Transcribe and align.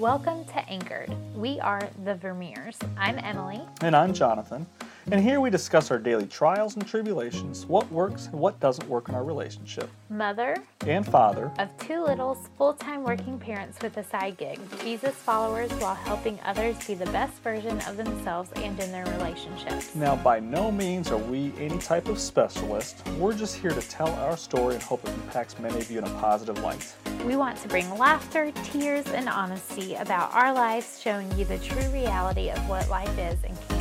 Welcome 0.00 0.46
to 0.46 0.66
Anchored. 0.66 1.14
We 1.36 1.60
are 1.60 1.86
the 2.06 2.14
Vermeers. 2.14 2.78
I'm 2.96 3.18
Emily. 3.18 3.60
And 3.82 3.94
I'm 3.94 4.14
Jonathan. 4.14 4.66
And 5.12 5.20
here 5.20 5.40
we 5.40 5.50
discuss 5.50 5.90
our 5.90 5.98
daily 5.98 6.26
trials 6.26 6.76
and 6.76 6.86
tribulations, 6.86 7.66
what 7.66 7.90
works 7.90 8.26
and 8.26 8.38
what 8.38 8.60
doesn't 8.60 8.88
work 8.88 9.08
in 9.08 9.16
our 9.16 9.24
relationship. 9.24 9.90
Mother 10.08 10.56
And 10.86 11.04
father, 11.04 11.50
of 11.58 11.76
two 11.78 12.04
littles, 12.04 12.48
full 12.56 12.74
time 12.74 13.02
working 13.02 13.36
parents 13.36 13.76
with 13.82 13.96
a 13.96 14.04
side 14.04 14.36
gig, 14.36 14.60
Jesus 14.84 15.16
followers 15.16 15.72
while 15.80 15.96
helping 15.96 16.38
others 16.44 16.76
be 16.86 16.94
the 16.94 17.06
best 17.06 17.32
version 17.42 17.80
of 17.88 17.96
themselves 17.96 18.52
and 18.54 18.78
in 18.78 18.92
their 18.92 19.04
relationships. 19.06 19.96
now 19.96 20.14
by 20.14 20.38
no 20.38 20.70
means 20.70 21.10
are 21.10 21.18
we 21.18 21.52
any 21.58 21.78
type 21.78 22.06
of 22.06 22.16
specialist. 22.16 23.04
We're 23.18 23.34
just 23.34 23.56
here 23.56 23.72
to 23.72 23.82
tell 23.88 24.10
our 24.10 24.36
story 24.36 24.74
and 24.74 24.82
hope 24.82 25.04
it 25.04 25.12
impacts 25.14 25.58
many 25.58 25.80
of 25.80 25.90
you 25.90 25.98
in 25.98 26.04
a 26.04 26.20
positive 26.20 26.62
light. 26.62 26.94
We 27.26 27.34
want 27.34 27.58
to 27.62 27.68
bring 27.68 27.90
laughter, 27.98 28.52
tears, 28.62 29.08
and 29.08 29.28
honesty 29.28 29.96
about 29.96 30.32
our 30.32 30.52
lives, 30.54 31.00
showing 31.02 31.36
you 31.36 31.46
the 31.46 31.58
true 31.58 31.88
reality 31.90 32.48
of 32.50 32.68
what 32.68 32.88
life 32.88 33.18
is 33.18 33.36
and 33.42 33.58
can 33.68 33.79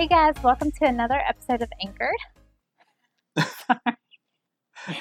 Hey 0.00 0.06
guys, 0.06 0.32
welcome 0.42 0.70
to 0.70 0.86
another 0.86 1.20
episode 1.28 1.60
of 1.60 1.68
Anchored. 1.78 2.16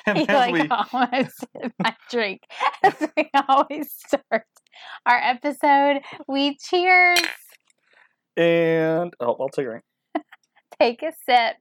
And 0.06 0.18
I 0.18 0.22
as 0.24 0.28
like 0.28 0.54
we, 0.54 0.68
almost 0.70 1.46
hit 1.54 1.72
my 1.82 1.96
drink 2.12 2.42
as 2.84 2.96
we 3.16 3.30
always 3.48 3.94
start 3.94 4.44
our 5.06 5.18
episode. 5.18 6.02
We 6.28 6.58
cheers, 6.58 7.22
and 8.36 9.14
oh, 9.22 9.38
I'll 9.40 9.48
take 9.48 9.68
a 9.68 9.70
drink. 9.70 9.84
take 10.82 11.02
a 11.02 11.14
sip, 11.26 11.56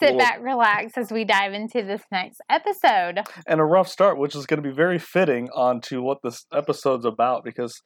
sit 0.00 0.18
back, 0.18 0.40
relax 0.42 0.98
as 0.98 1.12
we 1.12 1.24
dive 1.24 1.52
into 1.52 1.84
this 1.84 2.02
next 2.10 2.40
episode. 2.50 3.20
And 3.46 3.60
a 3.60 3.64
rough 3.64 3.86
start, 3.86 4.18
which 4.18 4.34
is 4.34 4.46
going 4.46 4.60
to 4.60 4.68
be 4.68 4.74
very 4.74 4.98
fitting 4.98 5.48
onto 5.54 6.02
what 6.02 6.18
this 6.24 6.44
episode's 6.52 7.04
about 7.04 7.44
because, 7.44 7.82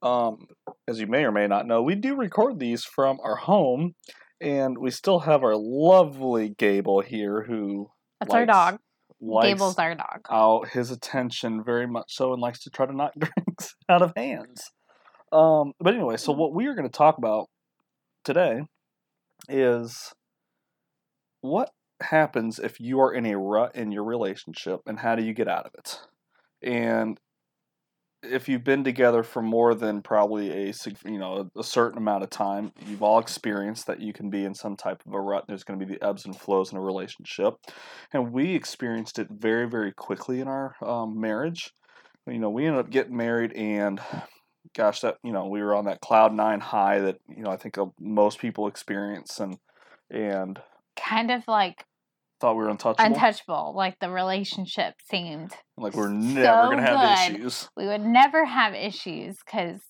um, 0.00 0.46
as 0.88 0.98
you 0.98 1.06
may 1.06 1.24
or 1.24 1.30
may 1.30 1.46
not 1.46 1.66
know, 1.66 1.82
we 1.82 1.94
do 1.94 2.16
record 2.16 2.58
these 2.58 2.84
from 2.84 3.18
our 3.22 3.36
home, 3.36 3.92
and 4.40 4.78
we 4.78 4.90
still 4.90 5.20
have 5.20 5.42
our 5.42 5.56
lovely 5.56 6.50
Gable 6.50 7.00
here 7.00 7.42
who 7.42 7.90
That's 8.20 8.34
our 8.34 8.46
dog. 8.46 8.78
Gable's 9.20 9.78
our 9.78 9.94
dog. 9.94 10.26
out 10.30 10.68
his 10.68 10.90
attention 10.90 11.64
very 11.64 11.86
much 11.86 12.14
so 12.14 12.32
and 12.32 12.42
likes 12.42 12.60
to 12.64 12.70
try 12.70 12.86
to 12.86 12.94
knock 12.94 13.12
drinks 13.18 13.74
out 13.88 14.02
of 14.02 14.12
hands. 14.14 14.70
Um, 15.32 15.72
but 15.80 15.94
anyway, 15.94 16.16
so 16.16 16.32
what 16.32 16.54
we 16.54 16.66
are 16.66 16.74
going 16.74 16.88
to 16.88 16.96
talk 16.96 17.18
about 17.18 17.48
today 18.24 18.60
is 19.48 20.12
what 21.40 21.70
happens 22.00 22.58
if 22.58 22.78
you 22.78 23.00
are 23.00 23.12
in 23.12 23.26
a 23.26 23.38
rut 23.38 23.74
in 23.74 23.90
your 23.90 24.04
relationship 24.04 24.80
and 24.86 24.98
how 24.98 25.14
do 25.14 25.24
you 25.24 25.32
get 25.32 25.48
out 25.48 25.66
of 25.66 25.72
it? 25.78 26.00
And 26.62 27.18
if 28.30 28.48
you've 28.48 28.64
been 28.64 28.84
together 28.84 29.22
for 29.22 29.42
more 29.42 29.74
than 29.74 30.02
probably 30.02 30.50
a 30.50 30.72
you 31.04 31.18
know 31.18 31.50
a 31.56 31.64
certain 31.64 31.98
amount 31.98 32.24
of 32.24 32.30
time, 32.30 32.72
you've 32.86 33.02
all 33.02 33.18
experienced 33.18 33.86
that 33.86 34.00
you 34.00 34.12
can 34.12 34.30
be 34.30 34.44
in 34.44 34.54
some 34.54 34.76
type 34.76 35.02
of 35.06 35.12
a 35.12 35.20
rut. 35.20 35.44
There's 35.46 35.64
going 35.64 35.78
to 35.78 35.86
be 35.86 35.94
the 35.94 36.04
ebbs 36.04 36.24
and 36.24 36.38
flows 36.38 36.72
in 36.72 36.78
a 36.78 36.82
relationship, 36.82 37.54
and 38.12 38.32
we 38.32 38.54
experienced 38.54 39.18
it 39.18 39.28
very 39.30 39.68
very 39.68 39.92
quickly 39.92 40.40
in 40.40 40.48
our 40.48 40.74
um, 40.82 41.20
marriage. 41.20 41.72
You 42.26 42.38
know, 42.38 42.50
we 42.50 42.66
ended 42.66 42.80
up 42.80 42.90
getting 42.90 43.16
married, 43.16 43.52
and 43.52 44.00
gosh, 44.74 45.00
that 45.00 45.16
you 45.22 45.32
know 45.32 45.46
we 45.46 45.62
were 45.62 45.74
on 45.74 45.84
that 45.86 46.00
cloud 46.00 46.34
nine 46.34 46.60
high 46.60 47.00
that 47.00 47.18
you 47.28 47.42
know 47.42 47.50
I 47.50 47.56
think 47.56 47.78
uh, 47.78 47.86
most 48.00 48.38
people 48.38 48.66
experience, 48.66 49.40
and 49.40 49.58
and 50.10 50.60
Kind 50.96 51.30
of 51.30 51.46
like 51.46 51.84
thought 52.46 52.56
we 52.56 52.62
were 52.62 52.70
untouchable, 52.70 53.04
untouchable. 53.04 53.72
Like 53.74 53.98
the 53.98 54.08
relationship 54.08 54.94
seemed. 55.10 55.52
like 55.76 55.94
we're 55.94 56.08
so 56.08 56.12
never 56.12 56.66
going 56.66 56.78
to 56.78 56.82
have 56.84 57.32
good. 57.32 57.40
issues. 57.40 57.68
We 57.76 57.86
would 57.86 58.04
never 58.04 58.44
have 58.44 58.72
issues 58.72 59.36
because 59.44 59.80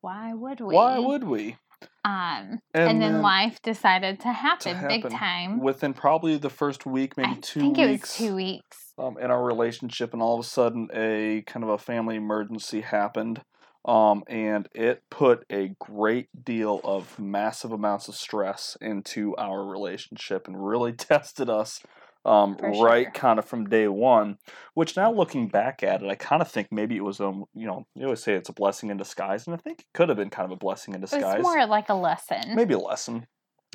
why 0.00 0.32
would 0.32 0.60
we? 0.60 0.74
Why 0.74 0.98
would 0.98 1.24
we? 1.24 1.56
Um, 2.04 2.60
and, 2.74 3.02
then, 3.02 3.22
life 3.22 3.60
decided 3.62 4.20
to 4.20 4.32
happen, 4.32 4.74
big 4.88 5.02
happen 5.02 5.18
time. 5.18 5.60
within 5.60 5.92
probably 5.94 6.36
the 6.36 6.50
first 6.50 6.86
week, 6.86 7.16
maybe 7.16 7.30
I 7.30 7.38
two 7.40 7.60
think 7.60 7.76
weeks 7.76 7.88
it 7.88 7.90
was 7.90 8.16
two 8.16 8.34
weeks. 8.36 8.92
um, 8.98 9.18
in 9.18 9.30
our 9.30 9.44
relationship, 9.44 10.12
and 10.12 10.22
all 10.22 10.38
of 10.38 10.44
a 10.44 10.48
sudden, 10.48 10.88
a 10.94 11.42
kind 11.46 11.64
of 11.64 11.70
a 11.70 11.78
family 11.78 12.16
emergency 12.16 12.80
happened, 12.80 13.42
um, 13.84 14.22
and 14.28 14.68
it 14.74 15.02
put 15.10 15.44
a 15.50 15.74
great 15.80 16.28
deal 16.44 16.80
of 16.84 17.18
massive 17.18 17.72
amounts 17.72 18.08
of 18.08 18.14
stress 18.14 18.76
into 18.80 19.34
our 19.36 19.64
relationship, 19.64 20.46
and 20.46 20.66
really 20.66 20.92
tested 20.92 21.50
us. 21.50 21.80
Um, 22.24 22.56
right, 22.62 23.06
sure. 23.06 23.10
kind 23.12 23.40
of 23.40 23.44
from 23.44 23.68
day 23.68 23.88
one. 23.88 24.38
Which 24.74 24.96
now 24.96 25.12
looking 25.12 25.48
back 25.48 25.82
at 25.82 26.02
it, 26.02 26.08
I 26.08 26.14
kind 26.14 26.40
of 26.40 26.48
think 26.48 26.68
maybe 26.70 26.96
it 26.96 27.02
was 27.02 27.20
um, 27.20 27.46
you 27.52 27.66
know, 27.66 27.84
you 27.96 28.04
always 28.04 28.22
say 28.22 28.34
it's 28.34 28.48
a 28.48 28.52
blessing 28.52 28.90
in 28.90 28.96
disguise, 28.96 29.46
and 29.46 29.54
I 29.54 29.58
think 29.58 29.80
it 29.80 29.86
could 29.92 30.08
have 30.08 30.18
been 30.18 30.30
kind 30.30 30.46
of 30.46 30.52
a 30.52 30.56
blessing 30.56 30.94
in 30.94 31.00
disguise. 31.00 31.38
was 31.38 31.42
more 31.42 31.66
like 31.66 31.88
a 31.88 31.94
lesson, 31.94 32.54
maybe 32.54 32.74
a 32.74 32.78
lesson, 32.78 33.26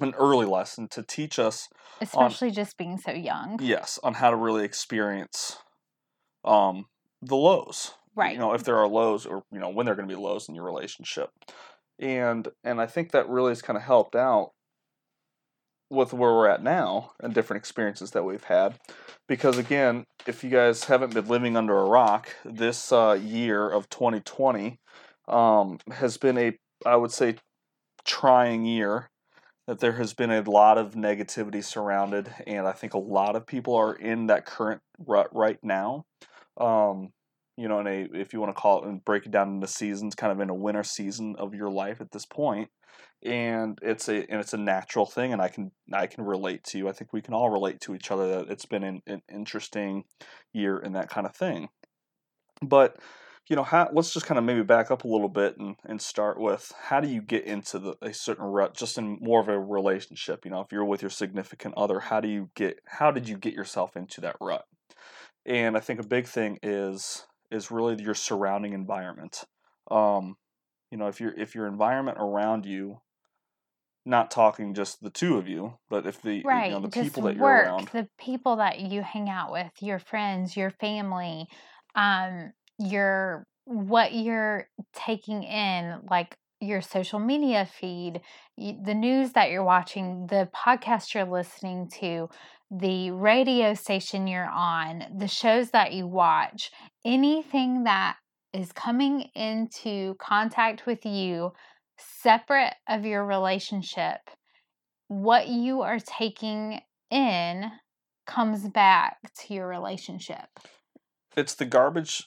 an 0.02 0.14
early 0.18 0.46
lesson 0.46 0.88
to 0.90 1.04
teach 1.04 1.40
us 1.40 1.68
especially 2.02 2.52
just 2.52 2.78
being 2.78 2.98
so 2.98 3.12
young. 3.12 3.58
yes 3.62 4.00
on 4.04 4.14
how 4.14 4.30
to 4.30 4.36
really 4.36 4.64
experience 4.64 5.58
um 6.46 6.86
the 7.22 7.36
lows 7.36 7.94
Right. 8.18 8.34
you 8.34 8.40
know 8.40 8.54
if 8.54 8.64
there 8.64 8.78
are 8.78 8.88
lows 8.88 9.28
or 9.28 9.44
you 9.52 9.60
know 9.60 9.70
when 9.70 9.86
there 9.86 9.94
are 9.94 9.96
going 9.96 10.10
to 10.10 10.14
be 10.16 10.20
lows 10.20 10.50
in 10.50 10.56
your 10.56 10.66
relationship. 10.66 11.30
And 12.00 12.48
and 12.64 12.82
i 12.82 12.88
think 12.88 13.12
that 13.12 13.30
really 13.30 13.52
has 13.52 13.62
kind 13.62 13.78
of 13.78 13.84
helped 13.84 14.16
out 14.16 14.52
with 15.90 16.14
where 16.14 16.34
we're 16.34 16.50
at 16.50 16.62
now 16.62 17.12
and 17.22 17.34
different 17.34 17.62
experiences 17.62 18.12
that 18.12 18.24
we've 18.24 18.44
had. 18.44 18.80
Because 19.28 19.58
again 19.60 20.06
if 20.26 20.44
you 20.44 20.50
guys 20.50 20.86
haven't 20.86 21.14
been 21.14 21.28
living 21.28 21.56
under 21.56 21.78
a 21.78 21.86
rock 21.86 22.30
this 22.44 22.92
uh, 22.92 23.18
year 23.22 23.70
of 23.70 23.88
2020 23.90 24.80
um, 25.28 25.78
has 25.92 26.18
been 26.18 26.38
a 26.38 26.58
i 26.86 26.96
would 26.96 27.12
say 27.12 27.36
trying 28.04 28.66
year 28.66 29.10
that 29.68 29.80
there 29.80 29.94
has 29.94 30.14
been 30.14 30.32
a 30.32 30.42
lot 30.50 30.78
of 30.78 30.94
negativity 30.94 31.64
surrounded 31.64 32.34
and 32.48 32.66
i 32.68 32.72
think 32.72 32.94
a 32.94 33.00
lot 33.00 33.36
of 33.36 33.46
people 33.46 33.76
are 33.76 33.94
in 33.94 34.28
that 34.28 34.46
current 34.46 34.82
rut 35.06 35.30
right 35.36 35.60
now. 35.64 36.06
Um, 36.58 37.12
you 37.58 37.68
know 37.68 37.80
in 37.80 37.88
a 37.88 38.08
if 38.14 38.34
you 38.34 38.40
want 38.40 38.56
to 38.56 38.62
call 38.62 38.84
it 38.84 38.88
and 38.88 39.04
break 39.04 39.26
it 39.26 39.32
down 39.32 39.56
into 39.56 39.68
seasons 39.68 40.16
kind 40.16 40.32
of 40.32 40.40
in 40.40 40.50
a 40.50 40.56
winter 40.56 40.84
season 40.84 41.36
of 41.38 41.54
your 41.54 41.70
life 41.70 42.00
at 42.00 42.12
this 42.12 42.26
point 42.26 42.70
and 43.24 43.80
it's 43.82 44.08
a 44.08 44.30
and 44.30 44.40
it's 44.40 44.54
a 44.54 44.58
natural 44.58 45.06
thing 45.06 45.34
and 45.34 45.42
i 45.42 45.48
can 45.48 45.72
i 45.94 46.06
can 46.06 46.24
relate 46.24 46.64
to 46.64 46.78
you. 46.78 46.88
I 46.88 46.92
think 46.92 47.14
we 47.14 47.22
can 47.22 47.34
all 47.34 47.50
relate 47.50 47.82
to 47.82 47.96
each 47.96 48.12
other 48.12 48.28
that 48.28 48.52
it's 48.52 48.66
been 48.66 48.84
an, 48.84 49.02
an 49.08 49.22
interesting 49.32 50.04
year 50.54 50.78
and 50.78 50.96
that 50.96 51.10
kind 51.10 51.26
of 51.26 51.36
thing. 51.36 51.70
But 52.62 52.98
you 53.50 53.56
know 53.56 53.64
how 53.64 53.90
let's 53.94 54.14
just 54.14 54.26
kind 54.26 54.38
of 54.38 54.44
maybe 54.44 54.62
back 54.62 54.92
up 54.92 55.06
a 55.06 55.08
little 55.08 55.30
bit 55.30 55.58
and, 55.58 55.78
and 55.86 56.02
start 56.02 56.40
with 56.40 56.74
how 56.80 57.00
do 57.00 57.08
you 57.08 57.22
get 57.22 57.46
into 57.46 57.80
the, 57.80 57.96
a 58.02 58.14
certain 58.14 58.46
rut 58.46 58.76
just 58.76 58.98
in 58.98 59.18
more 59.22 59.40
of 59.40 59.48
a 59.48 59.58
relationship 59.58 60.44
you 60.44 60.52
know 60.52 60.60
if 60.60 60.70
you're 60.70 60.84
with 60.84 61.02
your 61.02 61.10
significant 61.10 61.74
other 61.78 62.02
how 62.02 62.20
do 62.20 62.28
you 62.28 62.50
get 62.56 62.82
how 62.86 63.10
did 63.10 63.30
you 63.30 63.38
get 63.38 63.54
yourself 63.54 63.96
into 63.96 64.20
that 64.20 64.36
rut? 64.42 64.66
And 65.46 65.78
i 65.78 65.80
think 65.80 66.02
a 66.02 66.08
big 66.08 66.28
thing 66.28 66.60
is 66.62 67.26
is 67.52 67.72
really 67.72 68.02
your 68.02 68.16
surrounding 68.16 68.74
environment 68.74 69.44
um 69.90 70.36
you 70.92 70.98
know 70.98 71.08
if 71.08 71.20
your 71.20 71.34
if 71.38 71.56
your 71.56 71.68
environment 71.68 72.18
around 72.20 72.66
you 72.66 73.00
not 74.06 74.32
talking 74.32 74.74
just 74.74 75.02
the 75.02 75.10
two 75.10 75.38
of 75.38 75.48
you 75.48 75.74
but 75.90 76.06
if 76.06 76.22
the 76.22 76.42
right. 76.44 76.68
you 76.68 76.72
know 76.72 76.80
the 76.80 76.90
people 76.90 77.24
that 77.24 77.36
you're 77.36 77.44
work, 77.44 77.66
around 77.66 77.90
the 77.92 78.08
people 78.18 78.56
that 78.58 78.80
you 78.80 79.02
hang 79.02 79.30
out 79.30 79.52
with, 79.52 79.72
your 79.82 80.00
friends, 80.00 80.56
your 80.56 80.72
family, 80.72 81.48
um, 81.96 82.54
your 82.80 83.46
what 83.66 84.14
you're 84.14 84.70
taking 84.94 85.44
in, 85.44 86.00
like 86.10 86.38
your 86.60 86.82
social 86.82 87.20
media 87.20 87.66
feed, 87.66 88.22
the 88.58 88.94
news 88.94 89.34
that 89.34 89.52
you're 89.52 89.64
watching, 89.64 90.28
the 90.28 90.50
podcast 90.56 91.14
you're 91.14 91.26
listening 91.26 91.90
to, 92.00 92.30
the 92.72 93.12
radio 93.12 93.74
station 93.74 94.28
you're 94.28 94.50
on, 94.50 95.04
the 95.18 95.28
shows 95.28 95.72
that 95.72 95.94
you 95.94 96.08
watch, 96.08 96.72
anything 97.06 97.84
that 97.84 98.18
is 98.54 98.72
coming 98.72 99.30
into 99.36 100.16
contact 100.20 100.86
with 100.86 101.06
you 101.06 101.52
separate 101.98 102.76
of 102.88 103.06
your 103.06 103.26
relationship, 103.26 104.20
what 105.08 105.48
you 105.48 105.82
are 105.82 106.00
taking 106.00 106.82
in 107.12 107.72
comes 108.26 108.68
back 108.68 109.18
to 109.34 109.54
your 109.54 109.68
relationship. 109.68 110.48
it's 111.38 111.56
the 111.56 111.66
garbage 111.66 112.26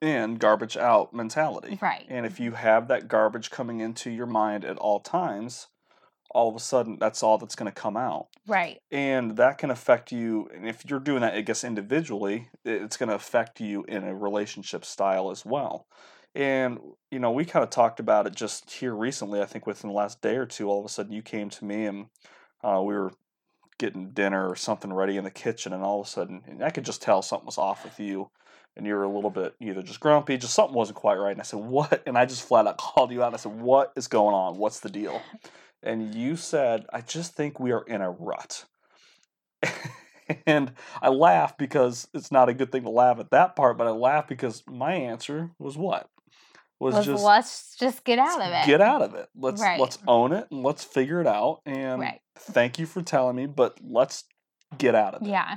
in 0.00 0.36
garbage 0.36 0.76
out 0.76 1.12
mentality 1.12 1.78
Right. 1.80 2.06
And 2.08 2.24
if 2.24 2.38
you 2.40 2.52
have 2.52 2.88
that 2.88 3.08
garbage 3.08 3.50
coming 3.50 3.80
into 3.80 4.10
your 4.10 4.26
mind 4.26 4.64
at 4.64 4.76
all 4.78 5.00
times, 5.00 5.68
all 6.30 6.48
of 6.48 6.54
a 6.54 6.60
sudden 6.60 6.98
that's 6.98 7.22
all 7.22 7.38
that's 7.38 7.54
going 7.54 7.70
to 7.70 7.80
come 7.80 7.96
out. 7.96 8.28
Right. 8.46 8.78
And 8.90 9.36
that 9.36 9.58
can 9.58 9.70
affect 9.70 10.12
you. 10.12 10.48
And 10.54 10.68
if 10.68 10.84
you're 10.88 11.00
doing 11.00 11.22
that, 11.22 11.34
I 11.34 11.40
guess, 11.40 11.64
individually, 11.64 12.48
it's 12.64 12.96
going 12.96 13.08
to 13.08 13.14
affect 13.14 13.60
you 13.60 13.84
in 13.84 14.04
a 14.04 14.14
relationship 14.14 14.84
style 14.84 15.30
as 15.30 15.44
well. 15.44 15.86
And, 16.34 16.78
you 17.10 17.18
know, 17.18 17.30
we 17.30 17.44
kind 17.44 17.62
of 17.62 17.70
talked 17.70 18.00
about 18.00 18.26
it 18.26 18.36
just 18.36 18.70
here 18.70 18.94
recently. 18.94 19.40
I 19.40 19.46
think 19.46 19.66
within 19.66 19.90
the 19.90 19.96
last 19.96 20.20
day 20.20 20.36
or 20.36 20.46
two, 20.46 20.68
all 20.68 20.80
of 20.80 20.84
a 20.84 20.88
sudden 20.88 21.12
you 21.12 21.22
came 21.22 21.48
to 21.50 21.64
me 21.64 21.86
and 21.86 22.06
uh, 22.62 22.82
we 22.82 22.94
were 22.94 23.12
getting 23.78 24.10
dinner 24.10 24.48
or 24.48 24.56
something 24.56 24.92
ready 24.92 25.16
in 25.16 25.24
the 25.24 25.30
kitchen, 25.30 25.72
and 25.72 25.82
all 25.82 26.00
of 26.00 26.06
a 26.06 26.10
sudden, 26.10 26.60
I 26.62 26.70
could 26.70 26.84
just 26.84 27.00
tell 27.00 27.22
something 27.22 27.46
was 27.46 27.58
off 27.58 27.84
with 27.84 28.00
you, 28.00 28.28
and 28.78 28.86
you 28.86 28.94
were 28.94 29.02
a 29.02 29.08
little 29.08 29.30
bit 29.30 29.54
either 29.60 29.82
just 29.82 30.00
grumpy, 30.00 30.36
just 30.36 30.54
something 30.54 30.74
wasn't 30.74 30.96
quite 30.96 31.16
right. 31.16 31.32
And 31.32 31.40
I 31.40 31.44
said, 31.44 31.60
"What?" 31.60 32.02
And 32.06 32.16
I 32.16 32.24
just 32.24 32.46
flat 32.46 32.66
out 32.66 32.78
called 32.78 33.12
you 33.12 33.22
out. 33.22 33.34
I 33.34 33.36
said, 33.36 33.60
"What 33.60 33.92
is 33.96 34.08
going 34.08 34.34
on? 34.34 34.56
What's 34.56 34.80
the 34.80 34.90
deal?" 34.90 35.20
And 35.82 36.14
you 36.14 36.36
said, 36.36 36.86
"I 36.92 37.00
just 37.00 37.34
think 37.34 37.60
we 37.60 37.72
are 37.72 37.82
in 37.82 38.00
a 38.00 38.10
rut." 38.10 38.64
and 40.46 40.72
I 41.02 41.08
laugh 41.08 41.58
because 41.58 42.08
it's 42.14 42.30
not 42.32 42.48
a 42.48 42.54
good 42.54 42.72
thing 42.72 42.84
to 42.84 42.90
laugh 42.90 43.18
at 43.18 43.30
that 43.30 43.56
part, 43.56 43.76
but 43.76 43.86
I 43.86 43.90
laugh 43.90 44.28
because 44.28 44.62
my 44.66 44.94
answer 44.94 45.50
was 45.58 45.76
what 45.76 46.08
was 46.80 46.94
Let's, 46.94 47.06
just 47.06 47.24
let's 47.24 47.76
just 47.76 48.04
get 48.04 48.18
out 48.18 48.40
of 48.40 48.52
it. 48.52 48.66
get 48.66 48.80
out 48.80 49.02
of 49.02 49.14
it. 49.14 49.28
Let's 49.34 49.60
Right. 49.60 49.80
let's 49.80 49.98
own 50.06 50.32
it 50.32 50.46
and 50.50 50.62
let's 50.62 50.84
figure 50.84 51.20
it 51.20 51.26
out. 51.26 51.60
And 51.66 52.00
Right. 52.00 52.20
thank 52.36 52.78
you 52.78 52.86
for 52.86 53.02
telling 53.02 53.36
me, 53.36 53.46
but 53.46 53.78
let's 53.82 54.24
get 54.76 54.94
out 54.94 55.14
of 55.14 55.22
it. 55.22 55.28
Yeah. 55.28 55.56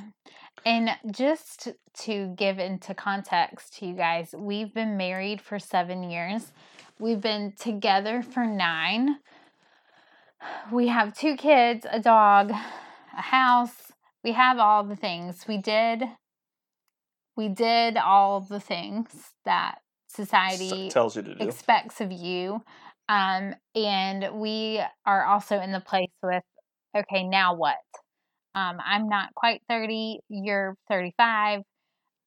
And 0.65 0.91
just 1.11 1.69
to 2.03 2.33
give 2.37 2.59
into 2.59 2.93
context 2.93 3.77
to 3.77 3.87
you 3.87 3.95
guys, 3.95 4.35
we've 4.37 4.73
been 4.73 4.95
married 4.95 5.41
for 5.41 5.57
seven 5.59 6.03
years. 6.09 6.51
We've 6.99 7.21
been 7.21 7.53
together 7.53 8.21
for 8.21 8.45
nine. 8.45 9.17
We 10.71 10.87
have 10.87 11.17
two 11.17 11.35
kids, 11.35 11.85
a 11.89 11.99
dog, 11.99 12.51
a 12.51 13.21
house. 13.21 13.91
We 14.23 14.33
have 14.33 14.59
all 14.59 14.83
the 14.83 14.95
things. 14.95 15.45
We 15.47 15.57
did 15.57 16.03
we 17.35 17.47
did 17.47 17.97
all 17.97 18.41
the 18.41 18.59
things 18.59 19.07
that 19.45 19.79
S- 20.09 20.15
society 20.15 20.89
tells 20.89 21.15
you 21.15 21.23
to 21.23 21.35
do. 21.35 21.43
expects 21.43 22.01
of 22.01 22.11
you. 22.11 22.63
Um, 23.09 23.55
and 23.75 24.39
we 24.39 24.81
are 25.05 25.25
also 25.25 25.59
in 25.59 25.71
the 25.71 25.79
place 25.79 26.11
with, 26.21 26.43
okay, 26.95 27.23
now 27.23 27.55
what? 27.55 27.77
Um, 28.55 28.77
I'm 28.83 29.07
not 29.09 29.33
quite 29.35 29.61
30, 29.69 30.19
you're 30.29 30.75
35. 30.89 31.61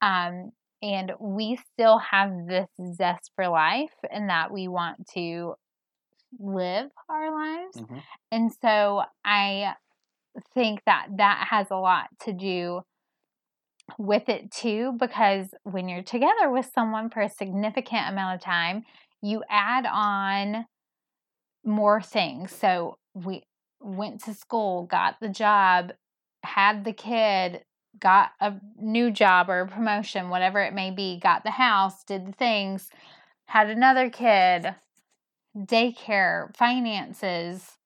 Um, 0.02 0.52
and 0.82 1.12
we 1.18 1.56
still 1.72 1.98
have 1.98 2.46
this 2.46 2.68
zest 2.94 3.32
for 3.36 3.48
life 3.48 3.94
and 4.10 4.28
that 4.28 4.52
we 4.52 4.68
want 4.68 5.06
to 5.14 5.54
live 6.38 6.90
our 7.08 7.30
lives. 7.32 7.76
Mhm. 7.76 8.02
And 8.30 8.52
so 8.52 9.04
I 9.24 9.76
think 10.54 10.82
that 10.84 11.08
that 11.16 11.48
has 11.50 11.70
a 11.70 11.76
lot 11.76 12.08
to 12.20 12.32
do 12.32 12.82
with 13.98 14.28
it 14.28 14.50
too, 14.50 14.92
because 14.98 15.54
when 15.62 15.88
you're 15.88 16.02
together 16.02 16.50
with 16.50 16.70
someone 16.74 17.10
for 17.10 17.20
a 17.20 17.28
significant 17.28 18.08
amount 18.08 18.36
of 18.36 18.40
time, 18.40 18.84
you 19.20 19.42
add 19.48 19.86
on 19.86 20.66
more 21.64 22.00
things. 22.00 22.52
So 22.54 22.98
we 23.14 23.44
went 23.80 24.22
to 24.24 24.34
school, 24.34 24.84
got 24.86 25.16
the 25.20 25.28
job, 25.28 25.92
had 26.44 26.84
the 26.84 26.92
kid, 26.92 27.64
got 27.98 28.32
a 28.40 28.54
new 28.78 29.10
job 29.10 29.48
or 29.48 29.66
promotion, 29.66 30.28
whatever 30.28 30.60
it 30.60 30.74
may 30.74 30.90
be, 30.90 31.18
got 31.18 31.44
the 31.44 31.50
house, 31.50 32.04
did 32.04 32.26
the 32.26 32.32
things, 32.32 32.90
had 33.46 33.70
another 33.70 34.10
kid, 34.10 34.74
daycare, 35.56 36.54
finances, 36.56 37.78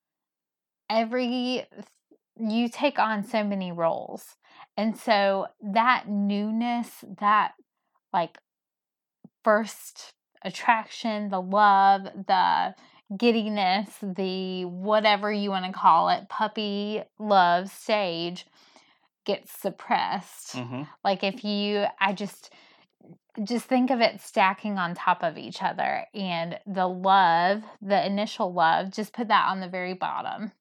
every 0.88 1.66
you 2.40 2.68
take 2.68 2.98
on 2.98 3.24
so 3.24 3.42
many 3.42 3.72
roles. 3.72 4.36
And 4.76 4.96
so 4.96 5.48
that 5.60 6.08
newness, 6.08 7.04
that 7.18 7.52
like 8.12 8.38
first 9.42 10.12
attraction, 10.42 11.30
the 11.30 11.40
love, 11.40 12.04
the 12.04 12.74
giddiness, 13.16 13.90
the 14.02 14.64
whatever 14.64 15.32
you 15.32 15.50
want 15.50 15.64
to 15.66 15.72
call 15.72 16.08
it, 16.10 16.28
puppy 16.28 17.02
love 17.18 17.70
stage 17.70 18.46
gets 19.24 19.52
suppressed. 19.52 20.54
hmm 20.54 20.82
Like 21.04 21.22
if 21.24 21.44
you 21.44 21.86
I 22.00 22.12
just 22.12 22.50
just 23.44 23.66
think 23.66 23.90
of 23.90 24.00
it 24.00 24.20
stacking 24.20 24.78
on 24.78 24.94
top 24.94 25.22
of 25.22 25.38
each 25.38 25.62
other 25.62 26.04
and 26.12 26.58
the 26.66 26.86
love, 26.88 27.62
the 27.80 28.04
initial 28.04 28.52
love, 28.52 28.90
just 28.90 29.12
put 29.12 29.28
that 29.28 29.48
on 29.48 29.60
the 29.60 29.68
very 29.68 29.94
bottom. 29.94 30.52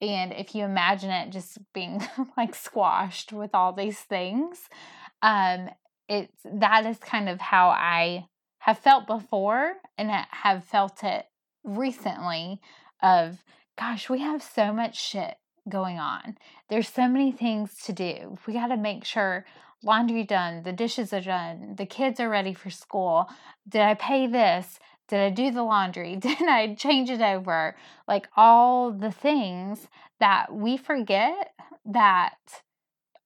And 0.00 0.32
if 0.32 0.54
you 0.54 0.64
imagine 0.64 1.10
it 1.10 1.30
just 1.30 1.58
being 1.72 2.02
like 2.36 2.54
squashed 2.54 3.32
with 3.32 3.50
all 3.54 3.72
these 3.72 3.98
things, 4.00 4.68
um 5.22 5.70
it's 6.08 6.42
that 6.44 6.84
is 6.86 6.98
kind 6.98 7.28
of 7.28 7.40
how 7.40 7.68
I 7.68 8.26
have 8.58 8.78
felt 8.78 9.06
before 9.06 9.74
and 9.98 10.10
have 10.10 10.64
felt 10.64 11.04
it 11.04 11.26
recently 11.64 12.60
of 13.02 13.42
gosh, 13.78 14.08
we 14.10 14.20
have 14.20 14.42
so 14.42 14.72
much 14.72 15.00
shit 15.00 15.36
going 15.68 15.98
on. 15.98 16.36
There's 16.68 16.88
so 16.88 17.08
many 17.08 17.32
things 17.32 17.76
to 17.84 17.92
do. 17.92 18.36
We 18.46 18.52
got 18.52 18.68
to 18.68 18.76
make 18.76 19.04
sure 19.04 19.46
laundry 19.82 20.24
done, 20.24 20.62
the 20.62 20.72
dishes 20.72 21.12
are 21.12 21.20
done, 21.20 21.74
the 21.76 21.86
kids 21.86 22.20
are 22.20 22.28
ready 22.28 22.54
for 22.54 22.70
school. 22.70 23.28
Did 23.68 23.82
I 23.82 23.94
pay 23.94 24.26
this? 24.26 24.78
Did 25.08 25.20
I 25.20 25.30
do 25.30 25.50
the 25.50 25.62
laundry? 25.62 26.16
Did 26.20 26.42
I 26.42 26.74
change 26.74 27.10
it 27.10 27.20
over? 27.20 27.76
Like 28.06 28.28
all 28.36 28.92
the 28.92 29.12
things 29.12 29.88
that 30.20 30.52
we 30.52 30.76
forget 30.76 31.52
that 31.84 32.62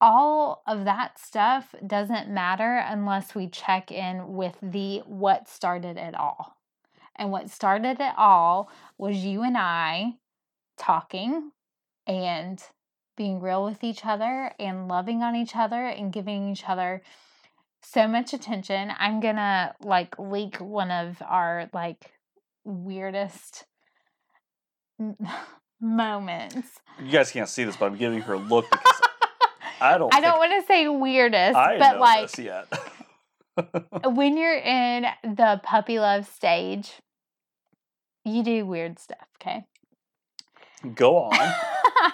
all 0.00 0.62
of 0.66 0.84
that 0.84 1.18
stuff 1.18 1.74
doesn't 1.86 2.28
matter 2.28 2.84
unless 2.86 3.34
we 3.34 3.48
check 3.48 3.90
in 3.90 4.34
with 4.34 4.56
the 4.62 4.98
what 5.06 5.48
started 5.48 5.96
it 5.96 6.14
all. 6.14 6.55
And 7.18 7.30
what 7.30 7.50
started 7.50 8.00
it 8.00 8.12
all 8.16 8.70
was 8.98 9.16
you 9.16 9.42
and 9.42 9.56
I 9.56 10.14
talking 10.76 11.52
and 12.06 12.62
being 13.16 13.40
real 13.40 13.64
with 13.64 13.82
each 13.82 14.04
other 14.04 14.52
and 14.58 14.88
loving 14.88 15.22
on 15.22 15.34
each 15.34 15.56
other 15.56 15.86
and 15.86 16.12
giving 16.12 16.50
each 16.50 16.64
other 16.68 17.02
so 17.82 18.06
much 18.06 18.32
attention. 18.32 18.92
I'm 18.98 19.20
gonna 19.20 19.74
like 19.80 20.18
leak 20.18 20.56
one 20.56 20.90
of 20.90 21.22
our 21.22 21.70
like 21.72 22.12
weirdest 22.64 23.64
moments. 25.80 26.68
You 27.02 27.10
guys 27.10 27.30
can't 27.30 27.48
see 27.48 27.64
this, 27.64 27.76
but 27.76 27.86
I'm 27.86 27.96
giving 27.96 28.20
her 28.22 28.34
a 28.34 28.38
look 28.38 28.70
because 28.70 29.00
I 29.80 29.98
don't. 29.98 30.14
I 30.14 30.20
don't 30.20 30.38
want 30.38 30.52
to 30.60 30.66
say 30.66 30.88
weirdest, 30.88 31.56
I 31.56 31.78
but 31.78 31.98
like 31.98 32.30
when 34.04 34.36
you're 34.36 34.58
in 34.58 35.06
the 35.22 35.60
puppy 35.62 35.98
love 35.98 36.26
stage, 36.26 36.92
you 38.26 38.42
do 38.42 38.66
weird 38.66 38.98
stuff, 38.98 39.26
okay? 39.40 39.64
Go 40.94 41.16
on. 41.16 41.32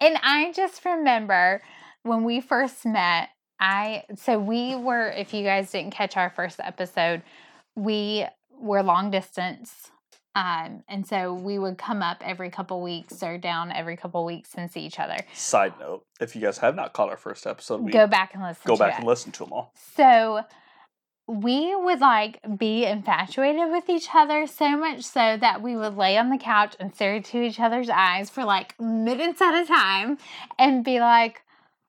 and 0.00 0.16
I 0.22 0.52
just 0.54 0.84
remember 0.84 1.62
when 2.02 2.24
we 2.24 2.40
first 2.40 2.84
met, 2.86 3.30
I 3.60 4.04
so 4.16 4.38
we 4.38 4.76
were 4.76 5.08
if 5.08 5.34
you 5.34 5.42
guys 5.42 5.70
didn't 5.72 5.90
catch 5.92 6.16
our 6.16 6.30
first 6.30 6.60
episode, 6.62 7.22
we 7.74 8.24
were 8.60 8.82
long 8.82 9.10
distance. 9.10 9.90
Um, 10.34 10.84
and 10.88 11.04
so 11.04 11.34
we 11.34 11.58
would 11.58 11.78
come 11.78 12.00
up 12.00 12.18
every 12.24 12.50
couple 12.50 12.80
weeks 12.80 13.22
or 13.24 13.38
down 13.38 13.72
every 13.72 13.96
couple 13.96 14.24
weeks 14.24 14.50
and 14.56 14.70
see 14.70 14.82
each 14.82 15.00
other. 15.00 15.16
Side 15.34 15.72
note: 15.80 16.04
If 16.20 16.36
you 16.36 16.42
guys 16.42 16.58
have 16.58 16.76
not 16.76 16.92
caught 16.92 17.08
our 17.08 17.16
first 17.16 17.44
episode, 17.46 17.80
we 17.80 17.90
Go 17.90 18.06
back 18.06 18.34
and 18.34 18.42
listen 18.44 18.62
go 18.64 18.76
back 18.76 18.94
it. 18.94 18.98
and 18.98 19.06
listen 19.06 19.32
to 19.32 19.44
them 19.44 19.52
all. 19.52 19.72
So 19.96 20.42
we 21.28 21.76
would 21.76 22.00
like 22.00 22.40
be 22.56 22.86
infatuated 22.86 23.70
with 23.70 23.90
each 23.90 24.08
other 24.14 24.46
so 24.46 24.76
much 24.78 25.02
so 25.04 25.36
that 25.36 25.60
we 25.60 25.76
would 25.76 25.94
lay 25.94 26.16
on 26.16 26.30
the 26.30 26.38
couch 26.38 26.74
and 26.80 26.94
stare 26.94 27.16
into 27.16 27.42
each 27.42 27.60
other's 27.60 27.90
eyes 27.90 28.30
for 28.30 28.44
like 28.44 28.80
minutes 28.80 29.42
at 29.42 29.62
a 29.62 29.66
time 29.66 30.16
and 30.58 30.82
be 30.82 31.00
like, 31.00 31.42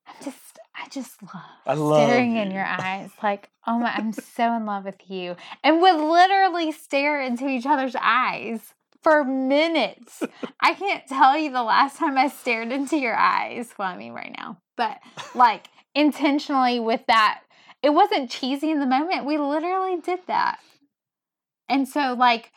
I'm 0.06 0.26
just, 0.26 0.60
I 0.76 0.90
just 0.90 1.24
love 1.24 1.44
I 1.66 1.74
love 1.74 2.10
staring 2.10 2.36
in 2.36 2.52
your 2.52 2.66
eyes. 2.68 3.12
Like, 3.24 3.50
oh 3.66 3.80
my, 3.80 3.94
I'm 3.94 4.12
so 4.12 4.54
in 4.54 4.66
love 4.66 4.84
with 4.84 5.10
you. 5.10 5.38
And 5.64 5.82
would 5.82 5.96
literally 5.96 6.74
stare 6.74 7.22
into 7.22 7.48
each 7.48 7.66
other's 7.66 7.96
eyes 7.98 8.74
for 9.02 9.24
minutes. 9.24 10.22
I 10.60 10.74
can't 10.74 11.08
tell 11.08 11.38
you 11.38 11.52
the 11.52 11.64
last 11.64 11.98
time 11.98 12.18
I 12.18 12.28
stared 12.28 12.74
into 12.74 12.98
your 12.98 13.16
eyes. 13.16 13.74
Well, 13.80 13.88
I 13.88 13.98
mean, 13.98 14.12
right 14.12 14.36
now, 14.38 14.58
but 14.76 15.00
like 15.34 15.68
intentionally 15.96 16.82
with 16.82 17.06
that. 17.08 17.42
It 17.82 17.92
wasn't 17.92 18.30
cheesy 18.30 18.72
in 18.72 18.80
the 18.80 18.86
moment. 18.86 19.26
We 19.26 19.38
literally 19.38 20.00
did 20.02 20.20
that. 20.28 20.60
And 21.70 21.88
so, 21.88 22.14
like, 22.18 22.52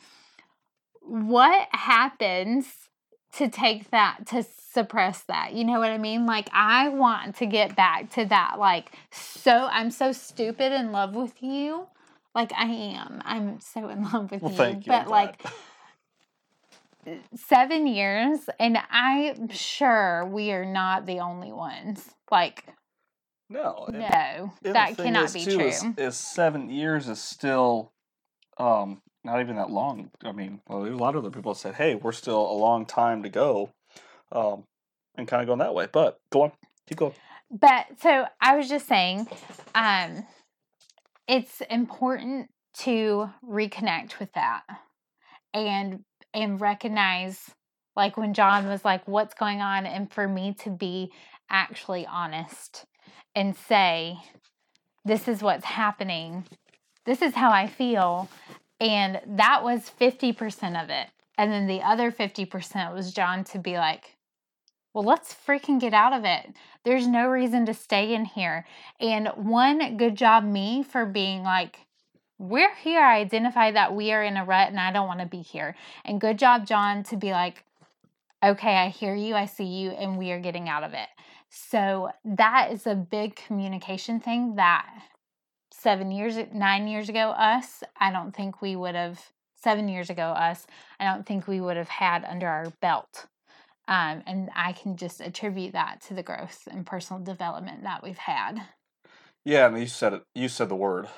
what 1.01 1.69
happens 1.73 2.67
to 3.35 3.49
take 3.49 3.91
that, 3.91 4.27
to 4.29 4.43
suppress 4.43 5.23
that? 5.25 5.53
You 5.53 5.65
know 5.65 5.79
what 5.79 5.91
I 5.91 5.99
mean? 5.99 6.27
Like, 6.27 6.49
I 6.53 6.89
want 6.89 7.37
to 7.37 7.47
get 7.47 7.77
back 7.77 8.11
to 8.15 8.25
that. 8.27 8.59
Like, 8.59 8.93
so 9.11 9.69
I'm 9.71 9.91
so 9.91 10.13
stupid 10.13 10.73
in 10.73 10.93
love 10.93 11.15
with 11.15 11.43
you. 11.43 11.87
Like, 12.35 12.53
I 12.55 12.65
am. 12.67 13.23
I'm 13.25 13.61
so 13.61 13.89
in 13.89 14.03
love 14.13 14.31
with 14.31 14.43
Well, 14.43 14.51
you. 14.51 14.57
thank 14.57 14.87
you. 14.87 14.93
But, 14.93 15.09
like, 15.09 15.45
seven 17.35 17.87
years, 17.87 18.39
and 18.59 18.79
I'm 18.91 19.49
sure 19.49 20.25
we 20.25 20.53
are 20.53 20.65
not 20.65 21.07
the 21.07 21.21
only 21.21 21.53
ones. 21.53 22.09
Like, 22.31 22.65
no, 23.53 23.87
no, 23.93 24.53
that 24.63 24.97
cannot 24.97 25.33
be 25.33 25.45
too, 25.45 25.57
true. 25.57 25.67
Is, 25.67 25.85
is 25.97 26.17
seven 26.17 26.71
years 26.71 27.09
is 27.09 27.21
still 27.21 27.93
um 28.59 29.01
not 29.25 29.41
even 29.41 29.57
that 29.57 29.71
long. 29.71 30.11
I 30.25 30.33
mean, 30.33 30.61
well, 30.69 30.85
a 30.85 30.89
lot 30.89 31.15
of 31.15 31.25
other 31.25 31.35
people 31.35 31.55
said, 31.55 31.75
"Hey, 31.75 31.95
we're 31.95 32.13
still 32.13 32.41
a 32.41 32.55
long 32.55 32.87
time 32.87 33.23
to 33.23 33.29
go." 33.29 33.71
Um, 34.33 34.65
and 35.15 35.29
kind 35.29 35.43
of 35.43 35.47
going 35.47 35.59
that 35.59 35.75
way. 35.75 35.89
But 35.93 36.19
go 36.31 36.43
on, 36.43 36.53
keep 36.87 36.99
going. 36.99 37.15
But 37.51 37.87
so 38.01 38.25
I 38.41 38.57
was 38.57 38.69
just 38.69 38.89
saying, 38.89 39.29
um, 39.75 40.27
it's 41.29 41.61
important 41.69 42.49
to 42.79 43.29
reconnect 43.45 44.19
with 44.19 44.33
that 44.33 44.63
and 45.53 46.05
and 46.33 46.61
recognize 46.61 47.51
like 47.95 48.17
when 48.17 48.33
John 48.33 48.67
was 48.67 48.85
like, 48.85 49.07
What's 49.07 49.35
going 49.35 49.61
on? 49.61 49.87
And 49.87 50.11
for 50.11 50.27
me 50.27 50.55
to 50.61 50.71
be 50.71 51.13
actually 51.51 52.07
honest 52.07 52.87
and 53.35 53.57
say, 53.57 54.19
This 55.05 55.29
is 55.29 55.43
what's 55.43 55.65
happening. 55.65 56.45
This 57.05 57.23
is 57.23 57.35
how 57.35 57.51
I 57.51 57.67
feel. 57.67 58.29
And 58.81 59.21
that 59.27 59.63
was 59.63 59.91
50% 60.01 60.83
of 60.83 60.91
it. 60.91 61.09
And 61.39 61.53
then 61.53 61.67
the 61.67 61.83
other 61.83 62.13
50% 62.13 62.93
was 62.93 63.13
John 63.13 63.45
to 63.45 63.59
be 63.59 63.77
like, 63.77 64.17
well, 64.95 65.05
let's 65.05 65.35
freaking 65.35 65.81
get 65.81 65.95
out 65.95 66.13
of 66.13 66.25
it. 66.25 66.55
There's 66.85 67.07
no 67.07 67.29
reason 67.29 67.65
to 67.67 67.75
stay 67.75 68.15
in 68.15 68.25
here. 68.25 68.67
And 69.01 69.29
one 69.37 69.97
good 69.97 70.17
job, 70.17 70.45
me, 70.45 70.83
for 70.83 71.07
being 71.07 71.43
like, 71.43 71.79
we're 72.39 72.75
here. 72.75 73.01
I 73.01 73.21
identify 73.21 73.71
that 73.71 73.95
we 73.95 74.13
are 74.13 74.23
in 74.23 74.37
a 74.37 74.45
rut 74.45 74.69
and 74.69 74.81
I 74.81 74.93
don't 74.93 75.07
want 75.07 75.21
to 75.21 75.27
be 75.27 75.41
here. 75.41 75.77
And 76.05 76.21
good 76.21 76.39
job, 76.39 76.67
John, 76.67 77.05
to 77.05 77.17
be 77.17 77.31
like, 77.31 77.65
okay, 78.45 78.77
I 78.77 78.89
hear 78.89 79.15
you, 79.15 79.35
I 79.35 79.47
see 79.47 79.65
you, 79.65 79.91
and 79.91 80.19
we 80.19 80.33
are 80.33 80.41
getting 80.41 80.69
out 80.69 80.83
of 80.83 80.93
it. 80.93 81.09
So 81.55 82.11
that 82.25 82.73
is 82.73 82.87
a 82.87 82.95
big 82.95 83.37
communication 83.37 84.21
thing 84.21 84.57
that 84.57 84.89
seven 85.71 86.11
years, 86.11 86.39
nine 86.55 86.89
years 86.89 87.11
ago, 87.11 87.31
us, 87.31 87.83
I 88.01 88.11
don't 88.11 88.35
think 88.35 88.63
we 88.63 88.75
would 88.75 88.95
have, 88.95 89.21
seven 89.63 89.87
years 89.87 90.09
ago, 90.09 90.23
us, 90.23 90.67
I 90.99 91.05
don't 91.05 91.27
think 91.27 91.47
we 91.47 91.61
would 91.61 91.77
have 91.77 91.89
had 91.89 92.25
under 92.25 92.49
our 92.49 92.71
belt. 92.81 93.27
Um, 93.87 94.23
and 94.27 94.49
I 94.57 94.73
can 94.73 94.97
just 94.97 95.21
attribute 95.21 95.73
that 95.73 96.01
to 96.09 96.15
the 96.15 96.23
growth 96.23 96.67
and 96.71 96.87
personal 96.87 97.23
development 97.23 97.83
that 97.83 98.03
we've 98.03 98.17
had. 98.17 98.63
Yeah, 99.45 99.67
and 99.67 99.79
you 99.79 99.87
said 99.87 100.15
it. 100.15 100.23
You 100.35 100.49
said 100.49 100.71
the 100.71 100.77
word 100.77 101.09